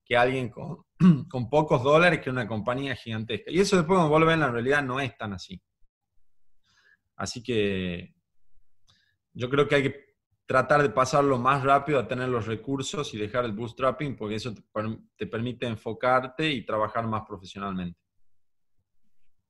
que 0.09 0.17
alguien 0.17 0.49
con, 0.49 0.83
pocos 1.51 1.83
dólares 1.83 2.19
que 2.19 2.31
una 2.31 2.47
compañía 2.47 2.95
gigantesca. 2.95 3.51
Y 3.51 3.59
eso 3.59 3.77
después, 3.77 3.95
cuando 3.95 4.09
vuelve 4.09 4.33
en 4.33 4.39
la 4.39 4.49
realidad, 4.49 4.83
no 4.83 4.99
es 4.99 5.15
tan 5.15 5.33
así. 5.33 5.61
Así 7.15 7.43
que 7.43 8.15
yo 9.33 9.49
creo 9.49 9.67
que 9.67 9.75
hay 9.75 9.83
que 9.83 10.05
tratar 10.47 10.81
de 10.81 10.89
pasarlo 10.89 11.37
más 11.37 11.63
rápido 11.63 11.99
a 11.99 12.07
tener 12.07 12.27
los 12.27 12.47
recursos 12.47 13.13
y 13.13 13.19
dejar 13.19 13.45
el 13.45 13.51
bootstrapping, 13.51 14.15
porque 14.15 14.35
eso 14.35 14.51
te 15.15 15.27
permite 15.27 15.67
enfocarte 15.67 16.49
y 16.49 16.65
trabajar 16.65 17.05
más 17.05 17.21
profesionalmente. 17.27 17.99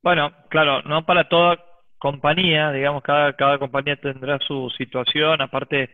Bueno, 0.04 0.34
claro, 0.50 0.82
no 0.82 1.06
para 1.06 1.30
toda 1.30 1.58
compañía, 2.00 2.72
digamos, 2.74 3.02
cada, 3.02 3.34
cada 3.34 3.58
compañía 3.60 3.96
tendrá 3.96 4.40
su 4.40 4.70
situación, 4.78 5.42
aparte 5.42 5.90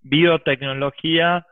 biotecnología 0.00 1.46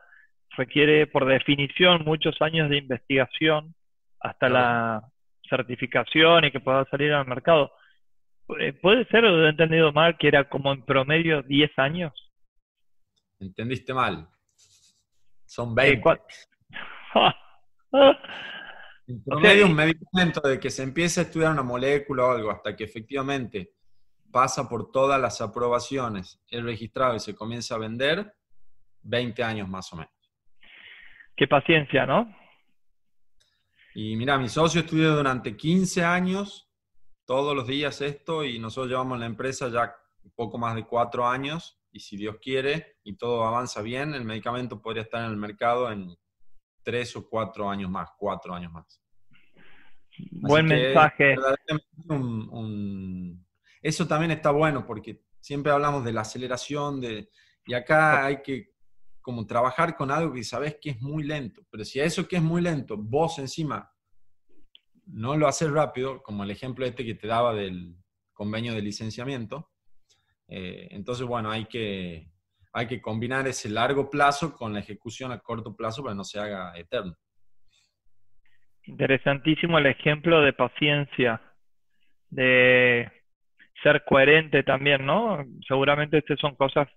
requiere 0.57 1.07
por 1.07 1.25
definición 1.25 2.03
muchos 2.03 2.35
años 2.41 2.69
de 2.69 2.77
investigación 2.77 3.73
hasta 4.19 4.49
la 4.49 5.09
certificación 5.47 6.45
y 6.45 6.51
que 6.51 6.59
pueda 6.59 6.85
salir 6.85 7.13
al 7.13 7.27
mercado. 7.27 7.71
Eh, 8.59 8.73
¿Puede 8.73 9.05
ser, 9.05 9.25
o 9.25 9.45
he 9.45 9.49
entendido 9.49 9.91
mal, 9.93 10.17
que 10.17 10.27
era 10.27 10.49
como 10.49 10.73
en 10.73 10.83
promedio 10.83 11.41
10 11.43 11.71
años? 11.77 12.13
Entendiste 13.39 13.93
mal. 13.93 14.27
Son 15.45 15.73
20. 15.73 16.03
En 19.09 19.23
promedio, 19.23 19.67
un 19.67 19.73
medicamento 19.73 20.41
de 20.41 20.59
que 20.59 20.69
se 20.69 20.83
empiece 20.83 21.21
a 21.21 21.23
estudiar 21.23 21.53
una 21.53 21.63
molécula 21.63 22.25
o 22.25 22.31
algo 22.31 22.51
hasta 22.51 22.75
que 22.75 22.83
efectivamente 22.83 23.71
pasa 24.29 24.67
por 24.67 24.91
todas 24.91 25.19
las 25.19 25.39
aprobaciones, 25.39 26.41
es 26.49 26.61
registrado 26.61 27.15
y 27.15 27.21
se 27.21 27.33
comienza 27.33 27.75
a 27.75 27.77
vender, 27.77 28.35
20 29.03 29.43
años 29.43 29.69
más 29.69 29.93
o 29.93 29.95
menos. 29.95 30.16
Qué 31.37 31.47
paciencia, 31.47 32.05
¿no? 32.05 32.35
Y 33.93 34.15
mira, 34.17 34.37
mi 34.37 34.49
socio 34.49 34.81
estudió 34.81 35.15
durante 35.15 35.55
15 35.55 36.03
años, 36.03 36.69
todos 37.25 37.55
los 37.55 37.67
días 37.67 38.01
esto, 38.01 38.43
y 38.43 38.59
nosotros 38.59 38.89
llevamos 38.89 39.19
la 39.19 39.27
empresa 39.27 39.69
ya 39.69 39.95
un 40.23 40.31
poco 40.31 40.57
más 40.57 40.75
de 40.75 40.85
4 40.85 41.27
años, 41.27 41.79
y 41.91 41.99
si 41.99 42.17
Dios 42.17 42.37
quiere 42.41 42.97
y 43.03 43.17
todo 43.17 43.43
avanza 43.45 43.81
bien, 43.81 44.13
el 44.13 44.25
medicamento 44.25 44.81
podría 44.81 45.03
estar 45.03 45.23
en 45.23 45.31
el 45.31 45.37
mercado 45.37 45.91
en 45.91 46.15
tres 46.83 47.15
o 47.15 47.27
cuatro 47.27 47.69
años 47.69 47.89
más, 47.89 48.09
cuatro 48.17 48.53
años 48.53 48.71
más. 48.71 49.01
Buen 50.31 50.65
mensaje. 50.65 51.35
Eso 53.81 54.07
también 54.07 54.31
está 54.31 54.51
bueno 54.51 54.85
porque 54.85 55.23
siempre 55.39 55.71
hablamos 55.71 56.03
de 56.03 56.13
la 56.13 56.21
aceleración 56.21 57.01
de... 57.01 57.29
y 57.65 57.73
acá 57.73 58.25
hay 58.25 58.41
que 58.41 58.76
como 59.27 59.45
trabajar 59.45 59.97
con 59.97 60.09
algo 60.09 60.31
que 60.31 60.41
sabes 60.41 60.77
que 60.79 60.91
es 60.91 61.01
muy 61.01 61.21
lento, 61.21 61.61
pero 61.69 61.83
si 61.83 61.99
a 61.99 62.05
eso 62.05 62.29
que 62.29 62.37
es 62.37 62.41
muy 62.41 62.61
lento, 62.61 62.95
vos 62.95 63.39
encima 63.39 63.91
no 65.05 65.35
lo 65.35 65.49
haces 65.49 65.69
rápido, 65.69 66.23
como 66.23 66.45
el 66.45 66.51
ejemplo 66.51 66.85
este 66.85 67.03
que 67.03 67.15
te 67.15 67.27
daba 67.27 67.53
del 67.53 67.97
convenio 68.31 68.73
de 68.73 68.81
licenciamiento, 68.81 69.69
eh, 70.47 70.87
entonces 70.91 71.27
bueno, 71.27 71.51
hay 71.51 71.65
que, 71.65 72.31
hay 72.71 72.87
que 72.87 73.01
combinar 73.01 73.45
ese 73.49 73.67
largo 73.67 74.09
plazo 74.09 74.55
con 74.55 74.71
la 74.71 74.79
ejecución 74.79 75.33
a 75.33 75.39
corto 75.39 75.75
plazo 75.75 76.03
para 76.03 76.13
que 76.13 76.17
no 76.19 76.23
se 76.23 76.39
haga 76.39 76.71
eterno. 76.77 77.13
Interesantísimo 78.83 79.77
el 79.77 79.87
ejemplo 79.87 80.39
de 80.39 80.53
paciencia, 80.53 81.41
de 82.29 83.11
ser 83.83 84.05
coherente 84.05 84.63
también, 84.63 85.05
¿no? 85.05 85.43
Seguramente 85.67 86.19
estas 86.19 86.39
son 86.39 86.55
cosas 86.55 86.87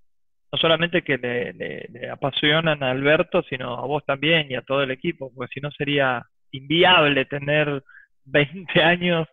no 0.52 0.58
solamente 0.58 1.02
que 1.02 1.16
le, 1.16 2.10
apasionan 2.10 2.82
a 2.82 2.90
Alberto, 2.90 3.42
sino 3.48 3.74
a 3.74 3.86
vos 3.86 4.04
también 4.04 4.50
y 4.50 4.56
a 4.56 4.62
todo 4.62 4.82
el 4.82 4.90
equipo, 4.90 5.32
porque 5.34 5.52
si 5.54 5.60
no 5.60 5.70
sería 5.70 6.24
inviable 6.50 7.24
tener 7.26 7.82
20 8.24 8.82
años 8.82 9.28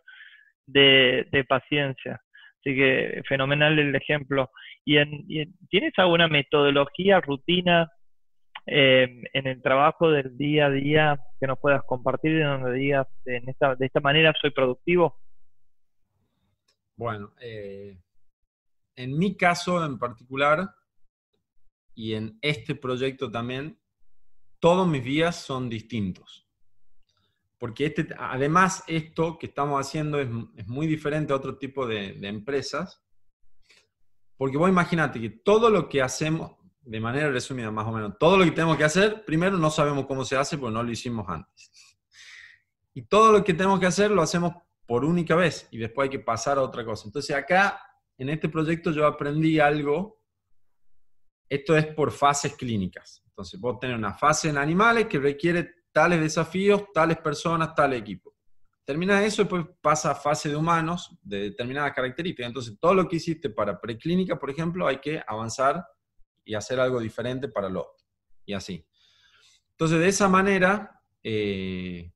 de, 0.66 1.44
paciencia. 1.48 2.20
Así 2.60 2.74
que 2.74 3.22
fenomenal 3.28 3.78
el 3.78 3.94
ejemplo. 3.94 4.50
¿Y, 4.84 4.98
en, 4.98 5.26
tienes 5.68 5.92
alguna 5.96 6.28
metodología, 6.28 7.20
rutina 7.20 7.90
em, 8.66 9.22
en 9.32 9.46
el 9.46 9.62
trabajo 9.62 10.10
del 10.10 10.36
día 10.36 10.66
a 10.66 10.70
día 10.70 11.18
que 11.40 11.46
nos 11.46 11.58
puedas 11.58 11.82
compartir 11.84 12.34
de 12.34 12.44
donde 12.44 12.72
digas 12.72 13.06
en 13.24 13.48
esta, 13.48 13.74
de 13.74 13.86
esta 13.86 14.00
manera 14.00 14.32
soy 14.40 14.50
productivo? 14.50 15.16
Bueno, 16.96 17.32
eh, 17.40 17.96
en 18.96 19.16
mi 19.16 19.36
caso 19.36 19.84
en 19.84 19.98
particular 19.98 20.68
y 21.98 22.14
en 22.14 22.38
este 22.42 22.76
proyecto 22.76 23.28
también, 23.28 23.76
todos 24.60 24.86
mis 24.86 25.02
días 25.02 25.34
son 25.34 25.68
distintos. 25.68 26.48
Porque 27.58 27.86
este, 27.86 28.06
además 28.16 28.84
esto 28.86 29.36
que 29.36 29.46
estamos 29.46 29.84
haciendo 29.84 30.20
es, 30.20 30.28
muy 30.68 30.86
diferente 30.86 31.32
a 31.32 31.36
otro 31.36 31.58
tipo 31.58 31.88
de, 31.88 32.12
de 32.12 32.28
empresas. 32.28 33.02
Porque 34.36 34.56
vos 34.56 34.68
imaginate 34.68 35.20
que 35.20 35.30
todo 35.30 35.70
lo 35.70 35.88
que 35.88 36.00
hacemos, 36.00 36.52
de 36.82 37.00
manera 37.00 37.32
resumida 37.32 37.72
más 37.72 37.88
o 37.88 37.90
menos, 37.90 38.16
todo 38.16 38.38
lo 38.38 38.44
que 38.44 38.52
tenemos 38.52 38.76
que 38.76 38.84
hacer, 38.84 39.24
primero 39.24 39.58
no 39.58 39.68
sabemos 39.68 40.06
cómo 40.06 40.24
se 40.24 40.36
hace 40.36 40.56
porque 40.56 40.74
no 40.74 40.84
lo 40.84 40.92
hicimos 40.92 41.28
antes. 41.28 41.98
Y 42.94 43.02
todo 43.02 43.32
lo 43.32 43.42
que 43.42 43.54
tenemos 43.54 43.80
que 43.80 43.86
hacer 43.86 44.12
lo 44.12 44.22
hacemos 44.22 44.54
por 44.86 45.04
única 45.04 45.34
vez 45.34 45.66
y 45.72 45.78
después 45.78 46.06
hay 46.06 46.10
que 46.10 46.24
pasar 46.24 46.58
a 46.58 46.62
otra 46.62 46.84
cosa. 46.84 47.08
Entonces 47.08 47.34
acá, 47.34 47.82
en 48.16 48.28
este 48.28 48.48
proyecto, 48.48 48.92
yo 48.92 49.04
aprendí 49.04 49.58
algo. 49.58 50.17
Esto 51.48 51.76
es 51.76 51.86
por 51.86 52.10
fases 52.10 52.54
clínicas. 52.56 53.22
Entonces, 53.26 53.58
vos 53.60 53.78
tenés 53.78 53.96
una 53.96 54.14
fase 54.14 54.48
en 54.48 54.58
animales 54.58 55.06
que 55.06 55.18
requiere 55.18 55.74
tales 55.92 56.20
desafíos, 56.20 56.84
tales 56.92 57.18
personas, 57.18 57.74
tal 57.74 57.94
equipo. 57.94 58.34
Termina 58.84 59.22
eso 59.24 59.42
después 59.42 59.66
pasa 59.80 60.12
a 60.12 60.14
fase 60.14 60.48
de 60.48 60.56
humanos 60.56 61.16
de 61.22 61.40
determinadas 61.42 61.92
características. 61.92 62.48
Entonces, 62.48 62.78
todo 62.80 62.94
lo 62.94 63.08
que 63.08 63.16
hiciste 63.16 63.50
para 63.50 63.80
preclínica, 63.80 64.38
por 64.38 64.50
ejemplo, 64.50 64.86
hay 64.86 64.98
que 64.98 65.22
avanzar 65.26 65.84
y 66.44 66.54
hacer 66.54 66.80
algo 66.80 66.98
diferente 66.98 67.48
para 67.48 67.68
lo 67.68 67.86
Y 68.46 68.54
así. 68.54 68.86
Entonces, 69.72 69.98
de 69.98 70.08
esa 70.08 70.28
manera, 70.28 71.02
eh, 71.22 72.10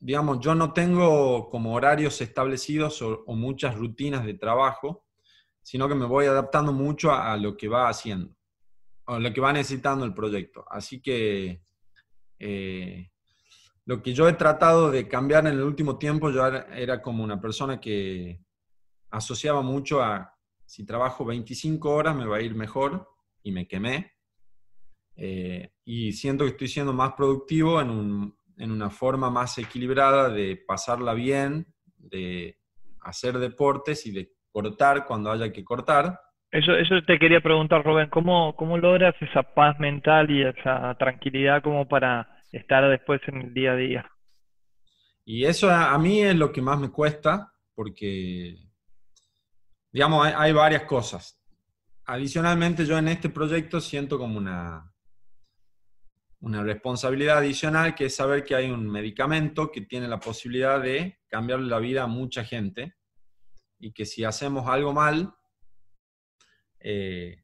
digamos, 0.00 0.40
yo 0.40 0.54
no 0.54 0.72
tengo 0.72 1.48
como 1.48 1.74
horarios 1.74 2.20
establecidos 2.20 3.00
o, 3.02 3.24
muchas 3.28 3.76
rutinas 3.76 4.24
de 4.24 4.34
trabajo, 4.34 5.03
sino 5.64 5.88
que 5.88 5.94
me 5.94 6.04
voy 6.04 6.26
adaptando 6.26 6.72
mucho 6.72 7.10
a, 7.10 7.36
lo 7.38 7.56
que 7.56 7.68
va 7.68 7.88
haciendo, 7.88 8.36
o 9.06 9.18
lo 9.18 9.32
que 9.32 9.40
va 9.40 9.52
necesitando 9.52 10.04
el 10.04 10.12
proyecto. 10.12 10.64
Así 10.70 11.00
que 11.00 11.62
eh, 12.38 13.10
lo 13.86 14.02
que 14.02 14.12
yo 14.12 14.28
he 14.28 14.34
tratado 14.34 14.90
de 14.90 15.08
cambiar 15.08 15.46
en 15.46 15.54
el 15.54 15.62
último 15.62 15.98
tiempo, 15.98 16.30
yo 16.30 16.46
era, 16.46 17.00
como 17.00 17.24
una 17.24 17.40
persona 17.40 17.80
que 17.80 18.44
asociaba 19.10 19.62
mucho 19.62 20.02
a, 20.02 20.36
si 20.66 20.84
trabajo 20.84 21.24
25 21.24 21.90
horas 21.90 22.14
me 22.14 22.26
va 22.26 22.36
a 22.36 22.42
ir 22.42 22.54
mejor, 22.54 23.08
y 23.42 23.50
me 23.52 23.66
quemé. 23.66 24.12
Eh, 25.16 25.72
y 25.84 26.12
siento 26.12 26.44
que 26.44 26.50
estoy 26.50 26.68
siendo 26.68 26.92
más 26.92 27.14
productivo 27.14 27.80
en 27.80 27.88
un, 27.88 28.38
en 28.58 28.70
una 28.70 28.90
forma 28.90 29.30
más 29.30 29.56
equilibrada 29.56 30.28
de 30.28 30.56
pasarla 30.56 31.14
bien, 31.14 31.72
de 31.96 32.58
hacer 33.00 33.38
deportes 33.38 34.04
y 34.06 34.12
de 34.12 34.33
cortar 34.54 35.04
cuando 35.04 35.32
haya 35.32 35.52
que 35.52 35.64
cortar. 35.64 36.20
Eso, 36.52 36.72
eso 36.76 36.94
te 37.04 37.18
quería 37.18 37.40
preguntar, 37.40 37.84
Rubén, 37.84 38.08
¿cómo, 38.08 38.54
¿cómo 38.54 38.78
logras 38.78 39.16
esa 39.20 39.42
paz 39.42 39.80
mental 39.80 40.30
y 40.30 40.44
esa 40.44 40.94
tranquilidad 40.96 41.60
como 41.60 41.88
para 41.88 42.40
estar 42.52 42.88
después 42.88 43.20
en 43.26 43.42
el 43.42 43.52
día 43.52 43.72
a 43.72 43.76
día? 43.76 44.10
Y 45.24 45.44
eso 45.44 45.68
a, 45.68 45.98
mí 45.98 46.20
es 46.20 46.36
lo 46.36 46.52
que 46.52 46.62
más 46.62 46.78
me 46.78 46.92
cuesta, 46.92 47.52
porque, 47.74 48.56
digamos, 49.90 50.24
hay 50.24 50.52
varias 50.52 50.84
cosas. 50.84 51.42
Adicionalmente, 52.06 52.86
yo 52.86 52.96
en 52.98 53.08
este 53.08 53.30
proyecto 53.30 53.80
siento 53.80 54.18
como 54.18 54.38
una, 54.38 54.92
una 56.40 56.62
responsabilidad 56.62 57.38
adicional 57.38 57.96
que 57.96 58.04
es 58.04 58.14
saber 58.14 58.44
que 58.44 58.54
hay 58.54 58.70
un 58.70 58.88
medicamento 58.88 59.72
que 59.72 59.80
tiene 59.80 60.06
la 60.06 60.20
posibilidad 60.20 60.80
de 60.80 61.18
cambiarle 61.26 61.68
la 61.68 61.80
vida 61.80 62.04
a 62.04 62.06
mucha 62.06 62.44
gente 62.44 62.94
y 63.78 63.92
que 63.92 64.06
si 64.06 64.24
hacemos 64.24 64.68
algo 64.68 64.92
mal, 64.92 65.34
eh, 66.80 67.42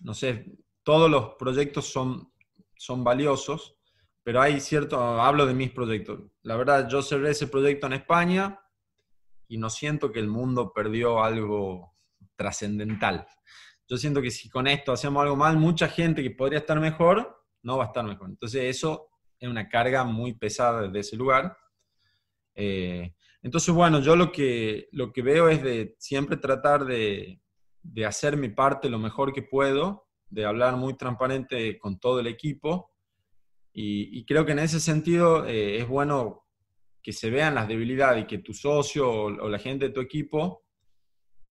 no 0.00 0.14
sé, 0.14 0.56
todos 0.82 1.10
los 1.10 1.34
proyectos 1.38 1.86
son, 1.86 2.32
son 2.76 3.04
valiosos, 3.04 3.76
pero 4.22 4.40
hay 4.40 4.60
cierto, 4.60 5.00
hablo 5.00 5.46
de 5.46 5.54
mis 5.54 5.70
proyectos. 5.70 6.20
La 6.42 6.56
verdad, 6.56 6.88
yo 6.88 7.02
cerré 7.02 7.30
ese 7.30 7.48
proyecto 7.48 7.86
en 7.86 7.94
España 7.94 8.60
y 9.48 9.58
no 9.58 9.68
siento 9.70 10.12
que 10.12 10.20
el 10.20 10.28
mundo 10.28 10.72
perdió 10.72 11.22
algo 11.22 11.94
trascendental. 12.36 13.26
Yo 13.88 13.96
siento 13.96 14.22
que 14.22 14.30
si 14.30 14.48
con 14.48 14.66
esto 14.66 14.92
hacemos 14.92 15.22
algo 15.22 15.36
mal, 15.36 15.56
mucha 15.56 15.88
gente 15.88 16.22
que 16.22 16.30
podría 16.30 16.60
estar 16.60 16.80
mejor 16.80 17.44
no 17.62 17.78
va 17.78 17.84
a 17.84 17.86
estar 17.88 18.04
mejor. 18.04 18.30
Entonces 18.30 18.64
eso 18.64 19.10
es 19.38 19.48
una 19.48 19.68
carga 19.68 20.04
muy 20.04 20.34
pesada 20.34 20.82
desde 20.82 21.00
ese 21.00 21.16
lugar. 21.16 21.56
Eh, 22.54 23.14
entonces, 23.42 23.74
bueno, 23.74 24.00
yo 24.00 24.14
lo 24.14 24.30
que, 24.30 24.88
lo 24.92 25.12
que 25.12 25.22
veo 25.22 25.48
es 25.48 25.62
de 25.62 25.96
siempre 25.98 26.36
tratar 26.36 26.84
de, 26.84 27.40
de, 27.82 28.06
hacer 28.06 28.36
mi 28.36 28.48
parte 28.48 28.88
lo 28.88 28.98
mejor 28.98 29.32
que 29.32 29.42
puedo, 29.42 30.06
de 30.30 30.44
hablar 30.44 30.76
muy 30.76 30.96
transparente 30.96 31.78
con 31.78 31.98
todo 31.98 32.20
el 32.20 32.28
equipo. 32.28 32.90
Y, 33.74 34.24
creo 34.26 34.44
que 34.44 34.52
en 34.52 34.60
ese 34.60 34.80
sentido 34.80 35.46
eh, 35.46 35.78
es 35.78 35.88
bueno 35.88 36.46
que 37.02 37.12
se 37.12 37.30
vean 37.30 37.54
las 37.54 37.66
debilidades 37.66 38.24
y 38.24 38.26
que 38.26 38.38
tu 38.38 38.54
socio 38.54 39.10
o 39.10 39.48
la 39.48 39.58
gente 39.58 39.88
de 39.88 39.94
tu 39.94 40.00
equipo 40.00 40.62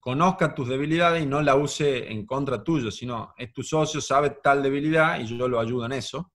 conozca 0.02 0.54
tus 0.54 0.68
debilidades 0.68 1.22
y 1.22 1.26
no 1.26 1.42
la 1.42 1.54
use 1.54 2.10
en 2.10 2.26
contra 2.26 2.64
tuyo, 2.64 2.90
sino 2.90 3.34
es 3.36 3.52
tu 3.52 3.62
socio, 3.62 4.00
sabe 4.00 4.38
tal 4.42 4.60
debilidad 4.60 5.20
y 5.20 5.26
yo 5.26 5.46
lo 5.46 5.60
ayudo 5.60 5.86
en 5.86 5.92
eso. 5.92 6.32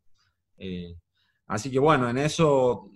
Eh, 0.57 0.95
así 1.47 1.69
que 1.69 1.79
bueno, 1.79 2.09
en 2.09 2.17
eso, 2.17 2.89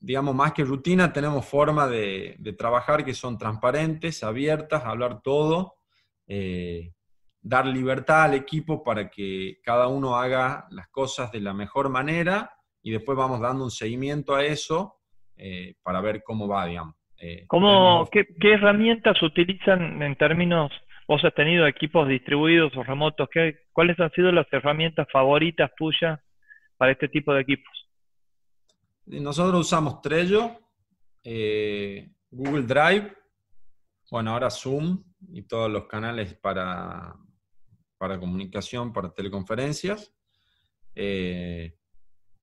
digamos, 0.00 0.34
más 0.34 0.52
que 0.52 0.64
rutina, 0.64 1.12
tenemos 1.12 1.46
forma 1.46 1.86
de, 1.88 2.36
trabajar 2.58 3.04
que 3.04 3.14
son 3.14 3.38
transparentes, 3.38 4.22
abiertas, 4.22 4.84
hablar 4.84 5.22
todo, 5.22 5.74
eh, 6.26 6.92
dar 7.40 7.66
libertad 7.66 8.24
al 8.24 8.34
equipo 8.34 8.82
para 8.82 9.08
que 9.10 9.58
cada 9.62 9.88
uno 9.88 10.16
haga 10.16 10.66
las 10.70 10.88
cosas 10.88 11.30
de 11.30 11.40
la 11.40 11.54
mejor 11.54 11.88
manera 11.88 12.50
y 12.82 12.90
después 12.90 13.16
vamos 13.16 13.40
dando 13.40 13.64
un 13.64 13.70
seguimiento 13.70 14.34
a 14.34 14.44
eso 14.44 14.96
eh, 15.36 15.74
para 15.82 16.00
ver 16.00 16.22
cómo 16.22 16.48
va, 16.48 16.66
digamos. 16.66 16.94
Eh, 17.18 17.46
qué, 18.12 18.52
herramientas 18.52 19.20
utilizan 19.22 20.02
en 20.02 20.16
términos, 20.16 20.70
vos 21.08 21.24
has 21.24 21.34
tenido 21.34 21.66
equipos 21.66 22.08
distribuidos 22.08 22.76
o 22.76 22.82
remotos, 22.82 23.28
¿qué, 23.30 23.60
¿cuáles 23.72 23.98
han 24.00 24.10
sido 24.12 24.32
las 24.32 24.46
herramientas 24.52 25.06
favoritas 25.10 25.70
tuyas 25.76 26.20
para 26.76 26.92
este 26.92 27.08
tipo 27.08 27.32
de 27.32 27.40
equipos? 27.40 27.85
Nosotros 29.06 29.60
usamos 29.60 30.00
Trello, 30.00 30.58
eh, 31.22 32.10
Google 32.30 32.62
Drive, 32.62 33.16
bueno, 34.10 34.32
ahora 34.32 34.50
Zoom 34.50 35.02
y 35.32 35.42
todos 35.42 35.70
los 35.70 35.86
canales 35.86 36.34
para, 36.34 37.14
para 37.98 38.18
comunicación, 38.18 38.92
para 38.92 39.12
teleconferencias, 39.12 40.12
eh, 40.94 41.76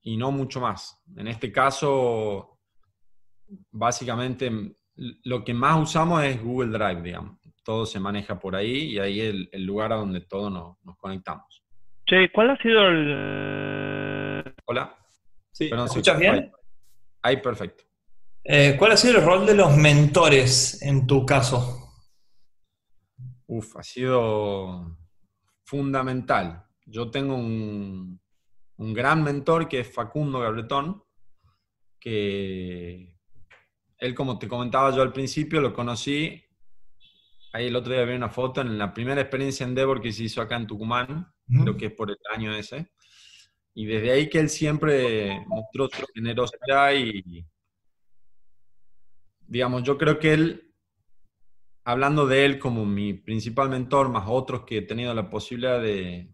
y 0.02 0.18
no 0.18 0.32
mucho 0.32 0.62
más. 0.62 1.02
En 1.16 1.28
este 1.28 1.52
caso, 1.52 2.60
básicamente 3.72 4.52
lo 4.96 5.44
que 5.44 5.54
más 5.54 5.82
usamos 5.82 6.24
es 6.24 6.42
Google 6.42 6.78
Drive, 6.78 7.02
digamos. 7.02 7.40
Todo 7.64 7.86
se 7.86 8.00
maneja 8.00 8.40
por 8.40 8.56
ahí 8.56 8.94
y 8.94 9.00
ahí 9.00 9.22
es 9.22 9.36
el, 9.52 9.66
lugar 9.66 9.94
a 9.94 9.96
donde 9.96 10.22
todos 10.22 10.52
nos, 10.52 10.98
conectamos. 10.98 11.64
Che, 12.06 12.30
¿cuál 12.32 12.50
ha 12.52 12.58
sido 12.58 12.88
el... 12.90 14.54
Hola. 14.66 15.03
Sí, 15.54 15.70
¿me 15.72 15.86
escuchas 15.86 16.20
bien? 16.20 16.52
Ahí, 17.22 17.38
perfecto. 17.38 17.86
Eh, 18.44 18.76
¿Cuál 18.78 18.92
ha 18.92 18.98
sido 18.98 19.20
el 19.20 19.26
rol 19.26 19.46
de 19.46 19.56
los 19.56 19.78
mentores 19.78 20.82
en 20.82 21.08
tu 21.08 21.26
caso? 21.26 21.94
Uf, 23.46 23.78
ha 23.78 23.84
sido 23.84 24.98
fundamental. 25.64 26.66
Yo 26.86 27.10
tengo 27.10 27.36
un, 27.36 28.20
un 28.78 28.94
gran 28.94 29.24
mentor 29.24 29.70
que 29.70 29.82
es 29.82 29.94
Facundo 29.94 30.40
Gabretón, 30.40 31.04
que 32.00 33.16
él, 34.00 34.16
como 34.16 34.38
te 34.38 34.48
comentaba 34.48 34.94
yo 34.94 35.02
al 35.02 35.14
principio, 35.14 35.62
lo 35.62 35.72
conocí. 35.72 36.44
Ahí 37.54 37.68
el 37.68 37.76
otro 37.76 37.94
día 37.94 38.04
vi 38.04 38.16
una 38.16 38.30
foto 38.30 38.60
en 38.62 38.78
la 38.78 38.94
primera 38.94 39.22
experiencia 39.22 39.64
en 39.64 39.70
Endeavor 39.70 40.02
que 40.02 40.12
se 40.12 40.24
hizo 40.24 40.42
acá 40.42 40.56
en 40.58 40.68
Tucumán, 40.68 41.32
creo 41.48 41.78
que 41.78 41.86
es 41.86 41.94
por 41.94 42.10
el 42.10 42.18
año 42.34 42.54
ese. 42.56 42.93
Y 43.74 43.86
desde 43.86 44.12
ahí 44.12 44.30
que 44.30 44.40
él 44.40 44.50
siempre 44.50 45.44
mostró 45.48 45.88
su 45.88 46.06
generosidad 46.14 46.94
y, 46.94 47.46
digamos, 49.48 49.84
yo 49.84 49.98
creo 49.98 50.20
que 50.20 50.34
él, 50.34 50.74
hablando 51.84 52.28
de 52.28 52.46
él 52.46 52.60
como 52.60 52.86
mi 52.86 53.14
principal 53.14 53.70
mentor, 53.70 54.10
más 54.10 54.26
otros 54.28 54.64
que 54.64 54.78
he 54.78 54.82
tenido 54.84 55.14
la 55.14 55.30
posibilidad 55.30 55.82
de, 55.82 56.34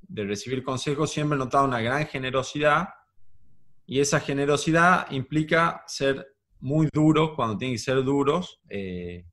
de 0.00 0.24
recibir 0.24 0.62
consejos, 0.62 1.10
siempre 1.12 1.36
he 1.36 1.38
notado 1.38 1.66
una 1.66 1.80
gran 1.80 2.06
generosidad. 2.06 2.88
Y 3.86 4.00
esa 4.00 4.20
generosidad 4.20 5.10
implica 5.10 5.82
ser 5.86 6.26
muy 6.60 6.88
duros 6.92 7.32
cuando 7.34 7.56
tienen 7.56 7.76
que 7.76 7.82
ser 7.82 8.02
duros 8.02 8.60
eh, 8.68 9.24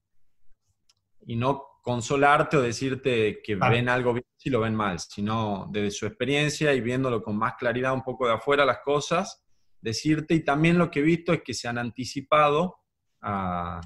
y 1.25 1.35
no 1.35 1.63
consolarte 1.85 2.57
o 2.57 2.63
decirte 2.63 3.43
que 3.43 3.55
ven 3.55 3.89
algo 3.89 4.13
bien 4.13 4.25
si 4.35 4.49
lo 4.49 4.61
ven 4.61 4.73
mal, 4.73 4.97
sino 4.99 5.67
desde 5.69 5.91
su 5.91 6.07
experiencia 6.07 6.73
y 6.73 6.81
viéndolo 6.81 7.21
con 7.21 7.37
más 7.37 7.53
claridad 7.59 7.93
un 7.93 8.01
poco 8.01 8.25
de 8.25 8.33
afuera 8.33 8.65
las 8.65 8.79
cosas, 8.79 9.45
decirte 9.81 10.33
y 10.33 10.43
también 10.43 10.79
lo 10.79 10.89
que 10.89 11.01
he 11.01 11.03
visto 11.03 11.31
es 11.31 11.43
que 11.43 11.53
se 11.53 11.67
han 11.67 11.77
anticipado 11.77 12.77
a, 13.21 13.81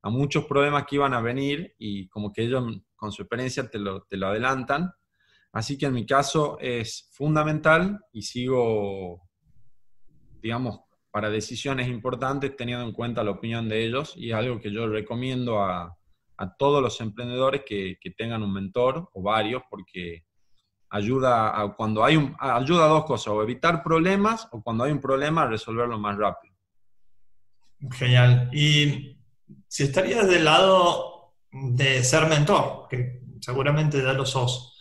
a 0.00 0.08
muchos 0.08 0.46
problemas 0.46 0.86
que 0.86 0.94
iban 0.94 1.12
a 1.12 1.20
venir 1.20 1.74
y 1.76 2.08
como 2.08 2.32
que 2.32 2.44
ellos 2.44 2.64
con 2.96 3.12
su 3.12 3.20
experiencia 3.20 3.68
te 3.68 3.78
lo, 3.78 4.04
te 4.04 4.16
lo 4.16 4.28
adelantan. 4.28 4.90
Así 5.52 5.76
que 5.76 5.84
en 5.84 5.92
mi 5.92 6.06
caso 6.06 6.56
es 6.58 7.10
fundamental 7.12 8.00
y 8.12 8.22
sigo, 8.22 9.28
digamos, 10.40 10.80
para 11.10 11.28
decisiones 11.28 11.88
importantes 11.88 12.56
teniendo 12.56 12.86
en 12.86 12.92
cuenta 12.92 13.22
la 13.22 13.32
opinión 13.32 13.68
de 13.68 13.84
ellos 13.84 14.14
y 14.16 14.30
es 14.30 14.36
algo 14.36 14.58
que 14.58 14.72
yo 14.72 14.88
recomiendo 14.88 15.62
a, 15.62 15.98
a 16.36 16.56
todos 16.56 16.82
los 16.82 17.00
emprendedores 17.00 17.62
que, 17.66 17.98
que, 18.00 18.10
tengan 18.10 18.42
un 18.42 18.52
mentor 18.52 19.08
o 19.12 19.22
varios 19.22 19.62
porque 19.70 20.24
ayuda 20.92 21.58
a, 21.58 21.74
cuando 21.74 22.04
hay 22.04 22.16
ayuda 22.38 22.84
a 22.84 22.88
dos 22.88 23.04
cosas, 23.04 23.28
o 23.28 23.42
evitar 23.42 23.82
problemas 23.82 24.46
o 24.52 24.62
cuando 24.62 24.84
hay 24.84 24.92
un 24.92 25.00
problema 25.00 25.46
resolverlo 25.46 25.98
más 25.98 26.16
rápido. 26.18 26.54
Genial. 27.90 28.50
Y 28.52 29.18
si 29.66 29.84
estarías 29.84 30.28
del 30.28 30.44
lado 30.44 31.34
de 31.50 32.04
ser 32.04 32.28
mentor, 32.28 32.86
que 32.88 33.22
seguramente 33.40 34.02
ya 34.02 34.12
lo 34.12 34.26
sos, 34.26 34.78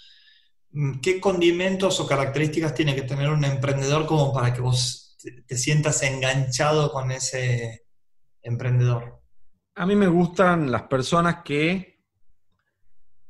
¿qué 1.02 1.20
condimentos 1.20 2.00
o 2.00 2.08
características 2.08 2.74
tiene 2.74 2.94
que 2.94 3.04
tener 3.04 3.30
un 3.30 3.46
emprendedor 3.46 4.06
como 4.06 4.34
para 4.34 4.54
que 4.54 4.62
vos 4.62 5.18
te 5.48 5.58
sientas 5.58 6.04
enganchado 6.04 6.92
con 6.92 7.12
ese 7.12 7.86
emprendedor? 8.42 9.21
A 9.76 9.86
mí 9.86 9.96
me 9.96 10.08
gustan 10.08 10.70
las 10.70 10.84
personas 10.84 11.44
que 11.44 11.92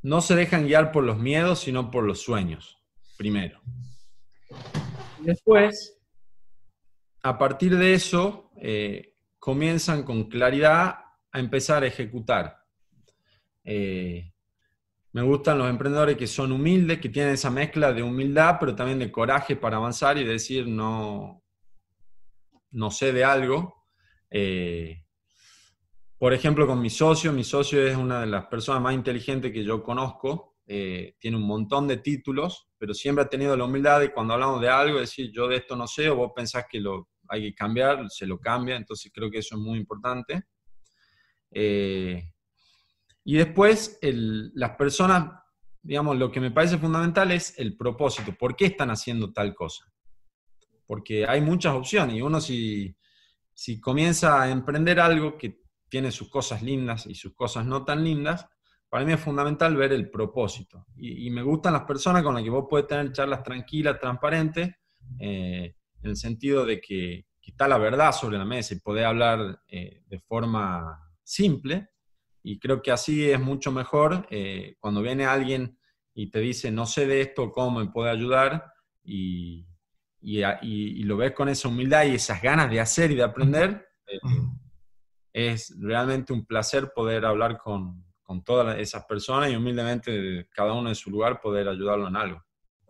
no 0.02 0.22
se 0.22 0.36
dejan 0.36 0.66
guiar 0.66 0.92
por 0.92 1.04
los 1.04 1.18
miedos, 1.18 1.60
sino 1.60 1.92
por 1.92 2.04
los 2.04 2.22
sueños, 2.22 2.82
primero. 3.18 3.62
Después, 5.20 6.00
a 7.22 7.38
partir 7.38 7.78
de 7.78 7.94
eso, 7.94 8.52
eh, 8.58 9.16
comienzan 9.38 10.04
con 10.04 10.26
claridad 10.26 10.96
a 11.32 11.40
empezar 11.40 11.84
a 11.84 11.88
ejecutar. 11.88 12.64
Eh, 13.64 14.34
me 15.14 15.22
gustan 15.22 15.60
los 15.60 15.70
emprendedores 15.70 16.18
que 16.18 16.28
son 16.28 16.52
humildes, 16.52 17.00
que 17.00 17.10
tienen 17.10 17.34
esa 17.34 17.52
mezcla 17.52 17.94
de 17.94 18.02
humildad, 18.02 18.58
pero 18.60 18.76
también 18.76 19.00
de 19.00 19.12
coraje 19.12 19.56
para 19.56 19.78
avanzar 19.78 20.18
y 20.18 20.24
decir 20.24 20.68
no, 20.68 21.44
no 22.72 22.92
sé 22.92 23.12
de 23.12 23.24
algo. 23.24 23.86
Eh, 24.30 25.06
por 26.22 26.36
ejemplo, 26.36 26.68
con 26.68 26.80
mi 26.80 26.92
socio, 26.92 27.34
mi 27.34 27.44
socio 27.44 27.84
es 27.84 27.98
una 27.98 28.22
de 28.22 28.28
las 28.28 28.46
personas 28.46 28.80
más 28.80 28.94
inteligentes 28.94 29.52
que 29.52 29.64
yo 29.64 29.82
conozco, 29.82 30.60
eh, 30.68 31.16
tiene 31.18 31.36
un 31.36 31.48
montón 31.48 31.88
de 31.88 31.98
títulos, 31.98 32.70
pero 32.78 32.94
siempre 32.94 33.26
ha 33.26 33.28
tenido 33.28 33.58
la 33.58 33.64
humildad 33.66 34.00
de 34.02 34.14
cuando 34.14 34.36
hablamos 34.36 34.62
de 34.62 34.70
algo, 34.70 35.00
decir 35.00 35.32
yo 35.32 35.48
de 35.48 35.56
esto 35.56 35.76
no 35.76 35.88
sé 35.88 36.12
o 36.12 36.18
vos 36.18 36.32
pensás 36.36 36.66
que 36.70 36.80
lo 36.80 37.10
hay 37.28 37.42
que 37.42 37.56
cambiar, 37.56 38.08
se 38.12 38.28
lo 38.28 38.40
cambia, 38.40 38.76
entonces 38.76 39.12
creo 39.12 39.32
que 39.32 39.40
eso 39.40 39.56
es 39.56 39.62
muy 39.62 39.80
importante. 39.80 40.44
Eh, 41.50 42.24
y 43.24 43.38
después, 43.38 43.98
las 44.04 44.76
personas, 44.76 45.42
digamos, 45.82 46.20
lo 46.20 46.32
que 46.32 46.40
me 46.40 46.52
parece 46.52 46.78
fundamental 46.78 47.32
es 47.32 47.58
el 47.58 47.76
propósito. 47.76 48.36
¿Por 48.38 48.56
qué 48.56 48.66
están 48.66 48.92
haciendo 48.92 49.34
tal 49.34 49.56
cosa? 49.56 49.92
Porque 50.86 51.26
hay 51.26 51.42
muchas 51.42 51.74
opciones 51.74 52.16
y 52.16 52.22
uno 52.22 52.40
si, 52.40 52.96
si 53.56 53.82
comienza 53.82 54.40
a 54.40 54.52
emprender 54.52 55.00
algo 55.00 55.36
que 55.36 55.61
tiene 55.92 56.10
sus 56.10 56.30
cosas 56.30 56.64
lindas 56.64 57.06
y 57.06 57.16
sus 57.16 57.36
cosas 57.36 57.66
no 57.66 57.84
tan 57.84 58.02
lindas, 58.02 58.48
para 58.88 59.04
mí 59.04 59.12
es 59.12 59.20
fundamental 59.20 59.76
ver 59.76 59.92
el 59.92 60.10
propósito. 60.10 60.88
Y, 60.96 61.30
me 61.30 61.44
gustan 61.44 61.74
las 61.74 61.84
personas 61.84 62.24
con 62.24 62.34
las 62.34 62.44
que 62.44 62.50
vos 62.50 62.66
puedes 62.70 62.88
tener 62.88 63.12
charlas 63.12 63.44
tranquilas, 63.44 64.00
transparentes, 64.00 64.70
eh, 65.20 65.76
en 66.02 66.10
el 66.10 66.16
sentido 66.16 66.66
de 66.66 66.80
que, 66.80 67.26
está 67.42 67.68
la 67.68 67.78
verdad 67.78 68.14
sobre 68.14 68.38
la 68.38 68.46
mesa 68.46 68.74
y 68.74 68.80
poder 68.80 69.04
hablar 69.04 69.60
eh, 69.68 70.04
de 70.08 70.20
forma 70.22 70.98
simple. 71.22 71.90
Y 72.42 72.58
creo 72.58 72.82
que 72.82 72.92
así 72.92 73.30
es 73.30 73.42
mucho 73.42 73.74
mejor 73.74 74.26
eh, 74.32 74.78
cuando 74.80 75.02
viene 75.02 75.26
alguien 75.26 75.78
y 76.14 76.32
te 76.32 76.40
dice, 76.40 76.72
no 76.72 76.86
sé 76.86 77.06
de 77.08 77.20
esto, 77.20 77.52
cómo 77.52 77.80
me 77.80 77.92
puede 77.92 78.10
ayudar, 78.10 78.72
y, 79.04 79.68
y, 80.22 81.04
lo 81.04 81.18
ves 81.18 81.34
con 81.34 81.50
esa 81.50 81.68
humildad 81.68 82.06
y 82.06 82.16
esas 82.16 82.42
ganas 82.42 82.70
de 82.70 82.80
hacer 82.80 83.12
y 83.12 83.16
de 83.16 83.24
aprender, 83.24 83.86
es 85.34 85.74
realmente 85.80 86.34
un 86.34 86.46
placer 86.46 86.92
poder 86.94 87.26
hablar 87.26 87.58
con, 87.58 88.04
con 88.22 88.44
todas 88.44 88.78
esas 88.80 89.06
personas 89.06 89.50
y 89.50 89.56
humildemente 89.56 90.48
cada 90.54 90.74
uno 90.74 90.90
en 90.90 90.96
su 90.96 91.10
lugar 91.10 91.42
poder 91.42 91.68
ayudarlo 91.68 92.08
en 92.08 92.16
algo. 92.16 92.44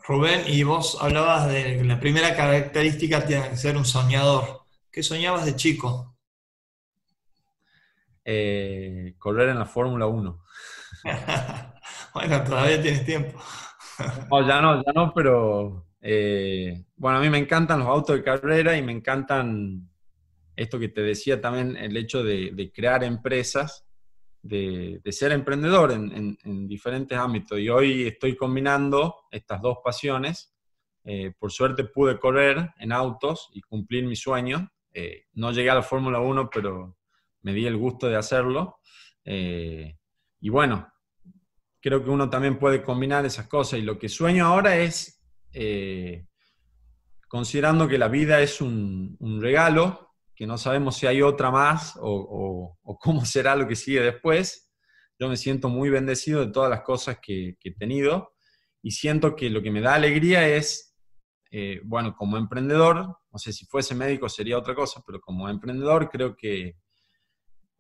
Rubén, 0.04 0.44
y 0.48 0.64
vos 0.64 0.98
hablabas 1.00 1.48
de 1.48 1.78
que 1.78 1.84
la 1.84 2.00
primera 2.00 2.36
característica 2.36 3.26
tiene 3.26 3.50
que 3.50 3.58
ser 3.58 3.78
un 3.78 3.86
soñador. 3.86 4.62
¿Qué 4.92 5.04
soñabas 5.04 5.46
de 5.46 5.56
chico? 5.56 6.18
Eh, 8.26 9.16
correr 9.18 9.50
en 9.50 9.60
la 9.60 9.66
Fórmula 9.66 10.08
1. 10.08 10.44
bueno, 12.14 12.44
todavía 12.44 12.82
tienes 12.82 13.06
tiempo. 13.06 13.40
no, 14.30 14.48
ya 14.48 14.62
no, 14.62 14.84
ya 14.84 14.92
no, 14.94 15.14
pero 15.14 15.88
eh, 16.02 16.84
bueno, 16.96 17.20
a 17.20 17.22
mí 17.22 17.30
me 17.30 17.38
encantan 17.38 17.80
los 17.80 17.88
autos 17.88 18.16
de 18.16 18.24
carrera 18.24 18.76
y 18.76 18.82
me 18.82 18.92
encantan 18.92 19.91
esto 20.62 20.80
que 20.80 20.90
te 20.90 21.02
decía 21.02 21.42
también, 21.42 21.76
el 21.76 21.96
hecho 21.98 22.24
de, 22.24 22.72
crear 22.74 23.04
empresas, 23.04 23.86
de, 24.42 25.02
ser 25.10 25.32
emprendedor 25.32 25.92
en, 25.92 26.68
diferentes 26.68 27.18
ámbitos. 27.18 27.60
Y 27.60 27.70
hoy 27.70 28.08
estoy 28.08 28.36
combinando 28.36 29.16
estas 29.32 29.62
dos 29.62 29.78
pasiones. 29.84 30.54
Eh, 31.04 31.34
por 31.38 31.52
suerte 31.52 31.84
pude 31.84 32.20
correr 32.20 32.72
en 32.78 32.92
autos 32.92 33.50
y 33.54 33.62
cumplir 33.62 34.06
mi 34.06 34.16
sueño. 34.16 34.72
no 35.34 35.52
llegué 35.52 35.70
a 35.70 35.76
la 35.76 35.84
Fórmula 35.84 36.20
1, 36.20 36.50
pero 36.54 36.98
me 37.44 37.54
di 37.54 37.66
el 37.66 37.78
gusto 37.78 38.08
de 38.08 38.16
hacerlo. 38.16 38.80
Eh, 39.26 39.98
y 40.40 40.50
bueno, 40.50 40.92
creo 41.80 42.04
que 42.04 42.10
uno 42.10 42.30
también 42.30 42.58
puede 42.58 42.84
combinar 42.84 43.26
esas 43.26 43.48
cosas. 43.48 43.80
Y 43.80 43.84
lo 43.84 43.98
que 43.98 44.10
sueño 44.10 44.46
ahora 44.46 44.78
es, 44.78 45.24
eh, 45.54 46.28
considerando 47.28 47.88
que 47.88 47.98
la 47.98 48.08
vida 48.08 48.42
es 48.42 48.62
un, 48.62 49.18
regalo, 49.42 50.11
que 50.36 50.48
no 50.48 50.58
sabemos 50.58 50.98
si 50.98 51.08
hay 51.08 51.22
otra 51.22 51.52
más 51.52 51.98
o, 52.02 52.78
cómo 53.00 53.26
será 53.26 53.56
lo 53.56 53.68
que 53.68 53.76
sigue 53.76 54.02
después, 54.02 54.72
yo 55.20 55.30
me 55.30 55.38
siento 55.38 55.70
muy 55.70 55.90
bendecido 55.90 56.46
de 56.46 56.52
todas 56.52 56.70
las 56.70 56.82
cosas 56.82 57.20
que, 57.22 57.56
he 57.64 57.76
tenido 57.76 58.34
y 58.82 58.92
siento 58.92 59.36
que 59.36 59.50
lo 59.50 59.62
que 59.62 59.72
me 59.72 59.82
da 59.82 59.94
alegría 59.94 60.48
es, 60.48 60.96
eh, 61.52 61.80
bueno, 61.84 62.16
como 62.16 62.38
emprendedor, 62.38 62.96
no 63.32 63.38
sé 63.38 63.54
si 63.54 63.66
fuese 63.66 63.94
médico 63.94 64.28
sería 64.30 64.58
otra 64.58 64.74
cosa, 64.74 65.04
pero 65.06 65.20
como 65.20 65.48
emprendedor 65.48 66.10
creo 66.10 66.36
que 66.36 66.78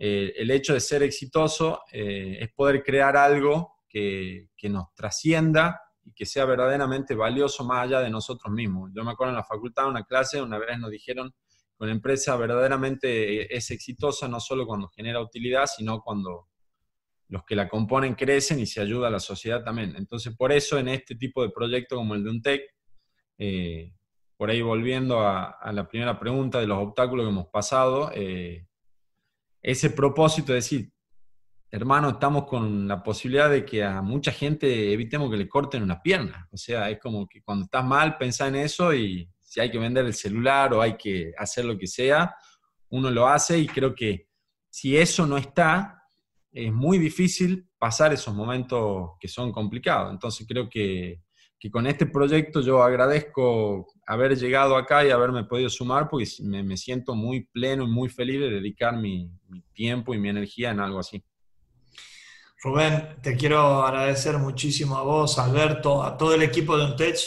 eh, 0.03 0.33
el 0.37 0.49
hecho 0.49 0.73
de 0.73 0.79
ser 0.79 1.03
exitoso 1.03 1.83
eh, 1.91 2.37
es 2.39 2.51
poder 2.53 2.83
crear 2.83 3.15
algo 3.15 3.81
que, 3.87 4.47
nos 4.63 4.93
trascienda 4.95 5.79
y 6.03 6.13
que 6.13 6.25
sea 6.25 6.45
verdaderamente 6.45 7.13
valioso 7.13 7.63
más 7.65 7.83
allá 7.83 7.99
de 7.99 8.09
nosotros 8.09 8.51
mismos. 8.51 8.89
Yo 8.95 9.03
me 9.03 9.11
acuerdo 9.11 9.31
en 9.31 9.37
la 9.37 9.43
facultad, 9.43 9.85
en 9.85 9.91
una 9.91 10.03
clase, 10.03 10.41
una 10.41 10.57
vez 10.57 10.79
nos 10.79 10.89
dijeron 10.89 11.31
que 11.31 11.50
una 11.85 11.91
empresa 11.91 12.35
verdaderamente 12.35 13.55
es 13.55 13.71
exitosa 13.71 14.27
no 14.27 14.39
solo 14.39 14.65
cuando 14.65 14.89
genera 14.89 15.21
utilidad, 15.21 15.65
sino 15.65 16.01
cuando 16.01 16.47
los 17.27 17.43
que 17.43 17.55
la 17.55 17.67
componen 17.67 18.15
crecen 18.15 18.59
y 18.59 18.65
se 18.65 18.81
ayuda 18.81 19.07
a 19.07 19.11
la 19.11 19.19
sociedad 19.19 19.63
también. 19.63 19.95
Entonces, 19.95 20.35
por 20.35 20.51
eso 20.51 20.77
en 20.77 20.89
este 20.89 21.15
tipo 21.15 21.41
de 21.41 21.49
proyecto 21.49 21.95
como 21.95 22.13
el 22.13 22.23
de 22.23 22.29
UNTEC, 22.29 22.61
eh, 23.37 23.93
por 24.37 24.49
ahí 24.49 24.61
volviendo 24.61 25.21
a, 25.21 25.71
la 25.71 25.87
primera 25.87 26.19
pregunta 26.19 26.59
de 26.59 26.67
los 26.67 26.79
obstáculos 26.79 27.25
que 27.25 27.29
hemos 27.29 27.47
pasado, 27.47 28.11
ese 29.61 29.89
propósito 29.91 30.51
de 30.51 30.55
decir, 30.55 30.91
hermano, 31.71 32.09
estamos 32.09 32.45
con 32.45 32.87
la 32.87 33.01
posibilidad 33.01 33.49
de 33.49 33.63
que 33.65 33.83
a 33.83 34.01
mucha 34.01 34.31
gente 34.31 34.91
evitemos 34.91 35.31
que 35.31 35.37
le 35.37 35.47
corten 35.47 35.83
una 35.83 36.01
pierna. 36.01 36.47
O 36.51 36.57
sea, 36.57 36.89
es 36.89 36.99
como 36.99 37.27
que 37.27 37.41
cuando 37.41 37.65
estás 37.65 37.85
mal, 37.85 38.17
pensá 38.17 38.47
en 38.47 38.55
eso 38.55 38.93
y 38.93 39.30
si 39.51 39.59
hay 39.59 39.69
que 39.69 39.77
vender 39.77 40.05
el 40.05 40.13
celular 40.13 40.73
o 40.73 40.81
hay 40.81 40.95
que 40.95 41.33
hacer 41.37 41.65
lo 41.65 41.77
que 41.77 41.87
sea, 41.87 42.33
uno 42.89 43.11
lo 43.11 43.27
hace 43.27 43.59
y 43.59 43.67
creo 43.67 43.93
que 43.93 44.27
si 44.69 44.95
eso 44.95 45.27
no 45.27 45.37
está, 45.37 46.03
es 46.51 46.71
muy 46.71 46.97
difícil 46.97 47.67
pasar 47.77 48.13
esos 48.13 48.33
momentos 48.33 49.11
que 49.19 49.27
son 49.27 49.51
complicados. 49.51 50.11
Entonces 50.11 50.47
creo 50.47 50.69
que 50.69 51.21
que 51.61 51.69
con 51.69 51.85
este 51.85 52.07
proyecto 52.07 52.59
yo 52.61 52.81
agradezco 52.81 53.85
haber 54.07 54.35
llegado 54.35 54.75
acá 54.75 55.05
y 55.05 55.11
haberme 55.11 55.43
podido 55.43 55.69
sumar 55.69 56.09
porque 56.09 56.27
me, 56.41 56.75
siento 56.75 57.13
muy 57.13 57.41
pleno 57.41 57.83
y 57.83 57.87
muy 57.87 58.09
feliz 58.09 58.39
de 58.39 58.49
dedicar 58.49 58.97
mi, 58.97 59.29
tiempo 59.71 60.15
y 60.15 60.17
mi 60.17 60.29
energía 60.29 60.71
en 60.71 60.79
algo 60.79 60.97
así. 60.97 61.23
Rubén, 62.63 63.15
te 63.21 63.37
quiero 63.37 63.83
agradecer 63.83 64.39
muchísimo 64.39 64.97
a 64.97 65.03
vos, 65.03 65.37
Alberto, 65.37 66.01
a 66.01 66.17
todo 66.17 66.33
el 66.33 66.41
equipo 66.41 66.75
de 66.75 66.85
Untech 66.85 67.19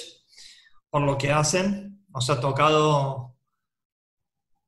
por 0.90 1.02
lo 1.02 1.16
que 1.16 1.30
hacen. 1.30 1.93
Nos 2.14 2.30
ha 2.30 2.40
tocado 2.40 3.34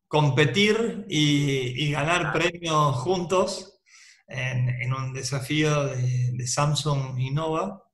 competir 0.08 1.06
y, 1.08 1.92
ganar 1.92 2.32
premios 2.32 2.96
juntos 2.96 3.80
en, 4.26 4.92
un 4.92 5.12
desafío 5.12 5.86
de, 5.86 6.44
Samsung 6.44 7.18
Innova 7.20 7.84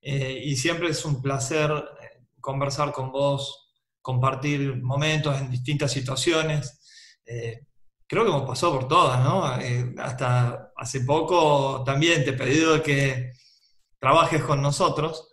eh, 0.00 0.42
y 0.44 0.56
siempre 0.56 0.90
es 0.90 1.04
un 1.06 1.22
placer 1.22 1.70
eh, 1.70 2.26
conversar 2.40 2.92
con 2.92 3.10
vos, 3.10 3.72
compartir 4.02 4.82
momentos 4.82 5.40
en 5.40 5.50
distintas 5.50 5.90
situaciones. 5.90 6.78
Eh, 7.24 7.64
creo 8.06 8.24
que 8.24 8.30
hemos 8.30 8.46
pasado 8.46 8.74
por 8.74 8.88
todas, 8.88 9.24
¿no? 9.24 9.44
Hasta 10.02 10.72
hace 10.76 11.00
poco 11.00 11.82
también 11.84 12.24
te 12.24 12.30
he 12.30 12.34
pedido 12.34 12.82
que 12.82 13.32
trabajes 13.98 14.42
con 14.42 14.60
nosotros. 14.60 15.30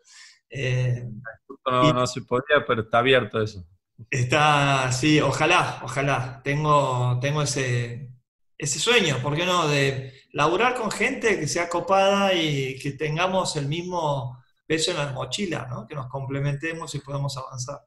No, 1.71 1.93
no 1.93 2.07
se 2.07 2.21
podía, 2.21 2.65
pero 2.67 2.81
está 2.81 2.99
abierto 2.99 3.41
eso. 3.41 3.65
Está, 4.09 4.91
sí, 4.91 5.19
ojalá, 5.19 5.81
ojalá. 5.83 6.41
Tengo, 6.43 7.19
tengo 7.21 7.41
ese, 7.41 8.11
ese 8.57 8.79
sueño, 8.79 9.17
¿por 9.21 9.35
qué 9.35 9.45
no? 9.45 9.67
De 9.67 10.13
laburar 10.33 10.75
con 10.75 10.91
gente 10.91 11.39
que 11.39 11.47
sea 11.47 11.69
copada 11.69 12.33
y 12.33 12.77
que 12.79 12.91
tengamos 12.91 13.55
el 13.55 13.67
mismo 13.67 14.43
peso 14.65 14.91
en 14.91 14.97
la 14.97 15.11
mochila, 15.11 15.67
¿no? 15.69 15.87
Que 15.87 15.95
nos 15.95 16.07
complementemos 16.07 16.93
y 16.95 16.99
podamos 16.99 17.35
avanzar. 17.37 17.81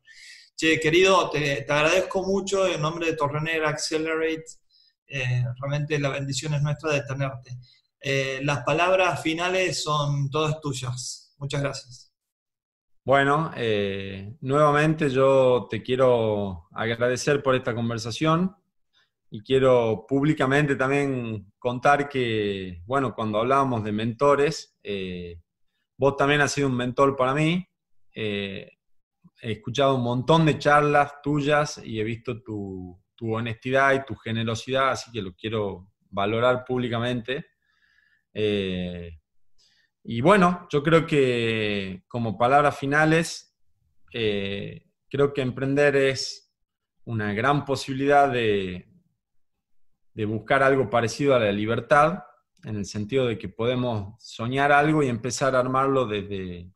Che, 0.56 0.78
querido, 0.80 1.30
te, 1.30 1.62
te 1.62 1.72
agradezco 1.72 2.22
mucho 2.22 2.66
en 2.66 2.80
nombre 2.82 3.06
de 3.06 3.16
Torrener 3.16 3.64
Accelerate 3.64 4.62
eh, 5.14 5.44
realmente 5.60 5.98
la 5.98 6.08
bendición 6.08 6.54
es 6.54 6.62
nuestra 6.62 6.92
de 6.92 7.02
tenerte. 7.02 7.58
Eh, 8.00 8.40
las 8.42 8.64
palabras 8.64 9.20
finales 9.22 9.82
son 9.82 10.30
todas 10.30 10.58
tuyas. 10.60 11.34
Muchas 11.36 11.60
gracias. 11.60 12.01
Bueno, 13.04 13.50
eh, 13.56 14.36
nuevamente 14.40 15.10
yo 15.10 15.66
te 15.68 15.82
quiero 15.82 16.68
agradecer 16.72 17.42
por 17.42 17.54
esta 17.54 17.74
conversación 17.74 18.54
y 19.30 19.42
quiero 19.42 20.04
públicamente 20.08 20.76
también 20.76 21.52
contar 21.58 22.08
que, 22.08 22.82
bueno, 22.86 23.14
cuando 23.14 23.38
hablábamos 23.38 23.82
de 23.82 23.92
mentores, 23.92 24.78
vos 25.96 26.16
también 26.16 26.42
has 26.42 26.52
sido 26.52 26.68
un 26.68 26.76
mentor 26.76 27.16
para 27.16 27.34
mí. 27.34 27.66
he 28.14 28.70
escuchado 29.40 29.96
un 29.96 30.02
montón 30.02 30.46
de 30.46 30.58
charlas 30.58 31.20
tuyas 31.22 31.80
y 31.84 31.98
he 31.98 32.04
visto 32.04 32.42
tu, 32.42 33.02
tu 33.22 33.36
honestidad 33.36 33.94
y 33.94 34.04
tu 34.04 34.16
generosidad, 34.16 34.90
así 34.90 35.12
que 35.12 35.22
lo 35.22 35.32
quiero 35.34 35.92
valorar 36.10 36.64
públicamente. 36.64 37.46
Eh, 38.34 39.20
y 40.04 40.20
bueno, 40.20 40.66
yo 40.70 40.82
creo 40.82 41.06
que 41.06 42.04
como 42.08 42.36
palabras 42.36 42.78
finales, 42.78 43.56
eh, 44.12 44.86
creo 45.08 45.32
que 45.32 45.42
emprender 45.42 45.96
es 45.96 46.52
una 47.04 47.32
gran 47.32 47.64
posibilidad 47.64 48.30
de, 48.30 48.88
de 50.14 50.24
buscar 50.24 50.62
algo 50.62 50.90
parecido 50.90 51.34
a 51.34 51.40
la 51.40 51.52
libertad, 51.52 52.24
en 52.64 52.76
el 52.76 52.84
sentido 52.84 53.26
de 53.26 53.38
que 53.38 53.48
podemos 53.48 54.14
soñar 54.18 54.72
algo 54.72 55.02
y 55.02 55.08
empezar 55.08 55.56
a 55.56 55.60
armarlo 55.60 56.06
desde, 56.06 56.70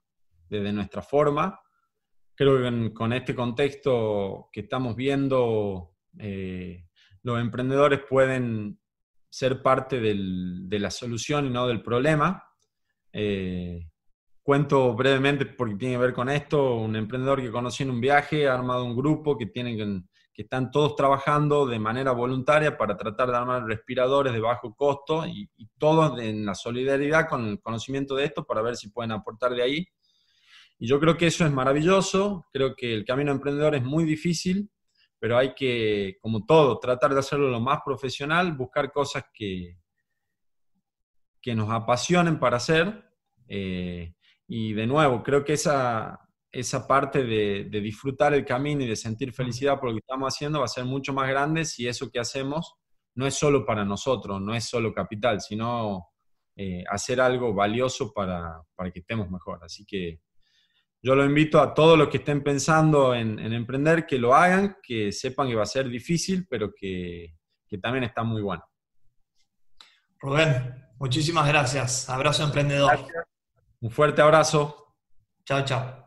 desde 0.48 0.72
nuestra 0.72 1.02
forma. 1.02 1.60
Creo 2.34 2.58
que 2.58 2.92
con 2.92 3.12
este 3.12 3.34
contexto 3.34 4.48
que 4.52 4.60
estamos 4.60 4.96
viendo 4.96 5.94
eh, 6.18 6.86
los 7.22 7.40
emprendedores 7.40 8.00
pueden 8.08 8.80
ser 9.28 9.62
parte 9.62 10.00
de 10.00 10.78
la 10.78 10.90
solución 10.90 11.46
y 11.46 11.50
no 11.50 11.66
del 11.66 11.82
problema. 11.82 12.42
Eh, 13.18 13.88
cuento 14.42 14.92
brevemente 14.94 15.46
porque 15.46 15.76
tiene 15.76 15.94
que 15.94 16.00
ver 16.00 16.12
con 16.12 16.28
esto, 16.28 16.76
un 16.76 16.94
emprendedor 16.96 17.40
que 17.40 17.50
conocí 17.50 17.82
en 17.82 17.90
un 17.90 17.98
viaje, 17.98 18.46
ha 18.46 18.52
armado 18.52 18.84
un 18.84 18.94
grupo 18.94 19.38
que, 19.38 19.46
tienen, 19.46 20.06
que 20.34 20.42
están 20.42 20.70
todos 20.70 20.94
trabajando 20.96 21.64
de 21.64 21.78
manera 21.78 22.12
voluntaria 22.12 22.76
para 22.76 22.94
tratar 22.94 23.30
de 23.30 23.36
armar 23.38 23.64
respiradores 23.64 24.34
de 24.34 24.40
bajo 24.40 24.74
costo 24.74 25.26
y, 25.26 25.48
y 25.56 25.66
todos 25.78 26.20
en 26.20 26.44
la 26.44 26.54
solidaridad 26.54 27.26
con 27.26 27.46
el 27.48 27.58
conocimiento 27.58 28.14
de 28.16 28.26
esto 28.26 28.44
para 28.44 28.60
ver 28.60 28.76
si 28.76 28.90
pueden 28.90 29.12
aportar 29.12 29.54
de 29.54 29.62
ahí. 29.62 29.88
Y 30.78 30.86
yo 30.86 31.00
creo 31.00 31.16
que 31.16 31.28
eso 31.28 31.46
es 31.46 31.52
maravilloso, 31.52 32.44
creo 32.52 32.76
que 32.76 32.92
el 32.92 33.06
camino 33.06 33.32
emprendedor 33.32 33.74
es 33.76 33.82
muy 33.82 34.04
difícil, 34.04 34.70
pero 35.18 35.38
hay 35.38 35.54
que, 35.54 36.18
como 36.20 36.44
todo, 36.44 36.78
tratar 36.78 37.14
de 37.14 37.20
hacerlo 37.20 37.48
lo 37.48 37.60
más 37.60 37.80
profesional, 37.82 38.52
buscar 38.52 38.92
cosas 38.92 39.24
que, 39.32 39.78
que 41.46 41.54
nos 41.54 41.70
apasionen 41.70 42.40
para 42.40 42.56
hacer. 42.56 43.08
Eh, 43.46 44.12
y 44.48 44.72
de 44.72 44.84
nuevo, 44.84 45.22
creo 45.22 45.44
que 45.44 45.52
esa, 45.52 46.18
esa 46.50 46.88
parte 46.88 47.22
de, 47.22 47.68
disfrutar 47.70 48.34
el 48.34 48.44
camino 48.44 48.82
y 48.82 48.88
de 48.88 48.96
sentir 48.96 49.32
felicidad 49.32 49.78
por 49.78 49.90
lo 49.90 49.94
que 49.94 50.00
estamos 50.00 50.34
haciendo 50.34 50.58
va 50.58 50.64
a 50.64 50.68
ser 50.68 50.84
mucho 50.84 51.12
más 51.12 51.28
grande 51.28 51.64
si 51.64 51.86
eso 51.86 52.10
que 52.10 52.18
hacemos 52.18 52.74
no 53.14 53.28
es 53.28 53.34
solo 53.34 53.64
para 53.64 53.84
nosotros, 53.84 54.42
no 54.42 54.56
es 54.56 54.64
solo 54.64 54.92
capital, 54.92 55.40
sino 55.40 56.08
eh, 56.56 56.82
hacer 56.90 57.20
algo 57.20 57.54
valioso 57.54 58.12
para, 58.12 58.60
para 58.74 58.90
que 58.90 58.98
estemos 58.98 59.30
mejor. 59.30 59.60
Así 59.62 59.86
que 59.86 60.22
yo 61.00 61.14
lo 61.14 61.24
invito 61.24 61.60
a 61.60 61.74
todos 61.74 61.96
los 61.96 62.08
que 62.08 62.16
estén 62.16 62.42
pensando 62.42 63.14
en, 63.14 63.38
emprender 63.38 64.04
que 64.04 64.18
lo 64.18 64.34
hagan, 64.34 64.78
que 64.82 65.12
sepan 65.12 65.46
que 65.46 65.54
va 65.54 65.62
a 65.62 65.66
ser 65.66 65.88
difícil, 65.88 66.44
pero 66.50 66.74
que, 66.74 67.36
también 67.80 68.02
está 68.02 68.24
muy 68.24 68.42
bueno. 68.42 68.64
Rubén, 70.18 70.85
muchísimas 70.98 71.46
gracias. 71.46 72.08
Abrazo 72.08 72.44
emprendedor. 72.44 72.98
Un 73.80 73.90
fuerte 73.90 74.22
abrazo. 74.22 74.94
Chao, 75.44 75.64
chao. 75.64 76.06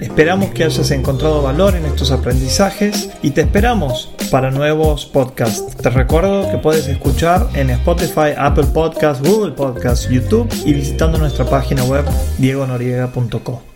Esperamos 0.00 0.50
que 0.50 0.64
hayas 0.64 0.90
encontrado 0.92 1.42
valor 1.42 1.74
en 1.74 1.84
estos 1.84 2.12
aprendizajes 2.12 3.10
y 3.22 3.32
te 3.32 3.40
esperamos 3.40 4.14
para 4.30 4.50
nuevos 4.50 5.06
podcasts. 5.06 5.76
Te 5.76 5.90
recuerdo 5.90 6.50
que 6.50 6.58
puedes 6.58 6.86
escuchar 6.86 7.48
en 7.54 7.70
Spotify, 7.70 8.34
Apple 8.36 8.66
Podcasts, 8.72 9.26
Google 9.26 9.52
Podcasts, 9.52 10.08
YouTube 10.08 10.48
y 10.64 10.74
visitando 10.74 11.18
nuestra 11.18 11.44
página 11.44 11.82
web 11.84 12.04
diegonoriega.com. 12.38 13.73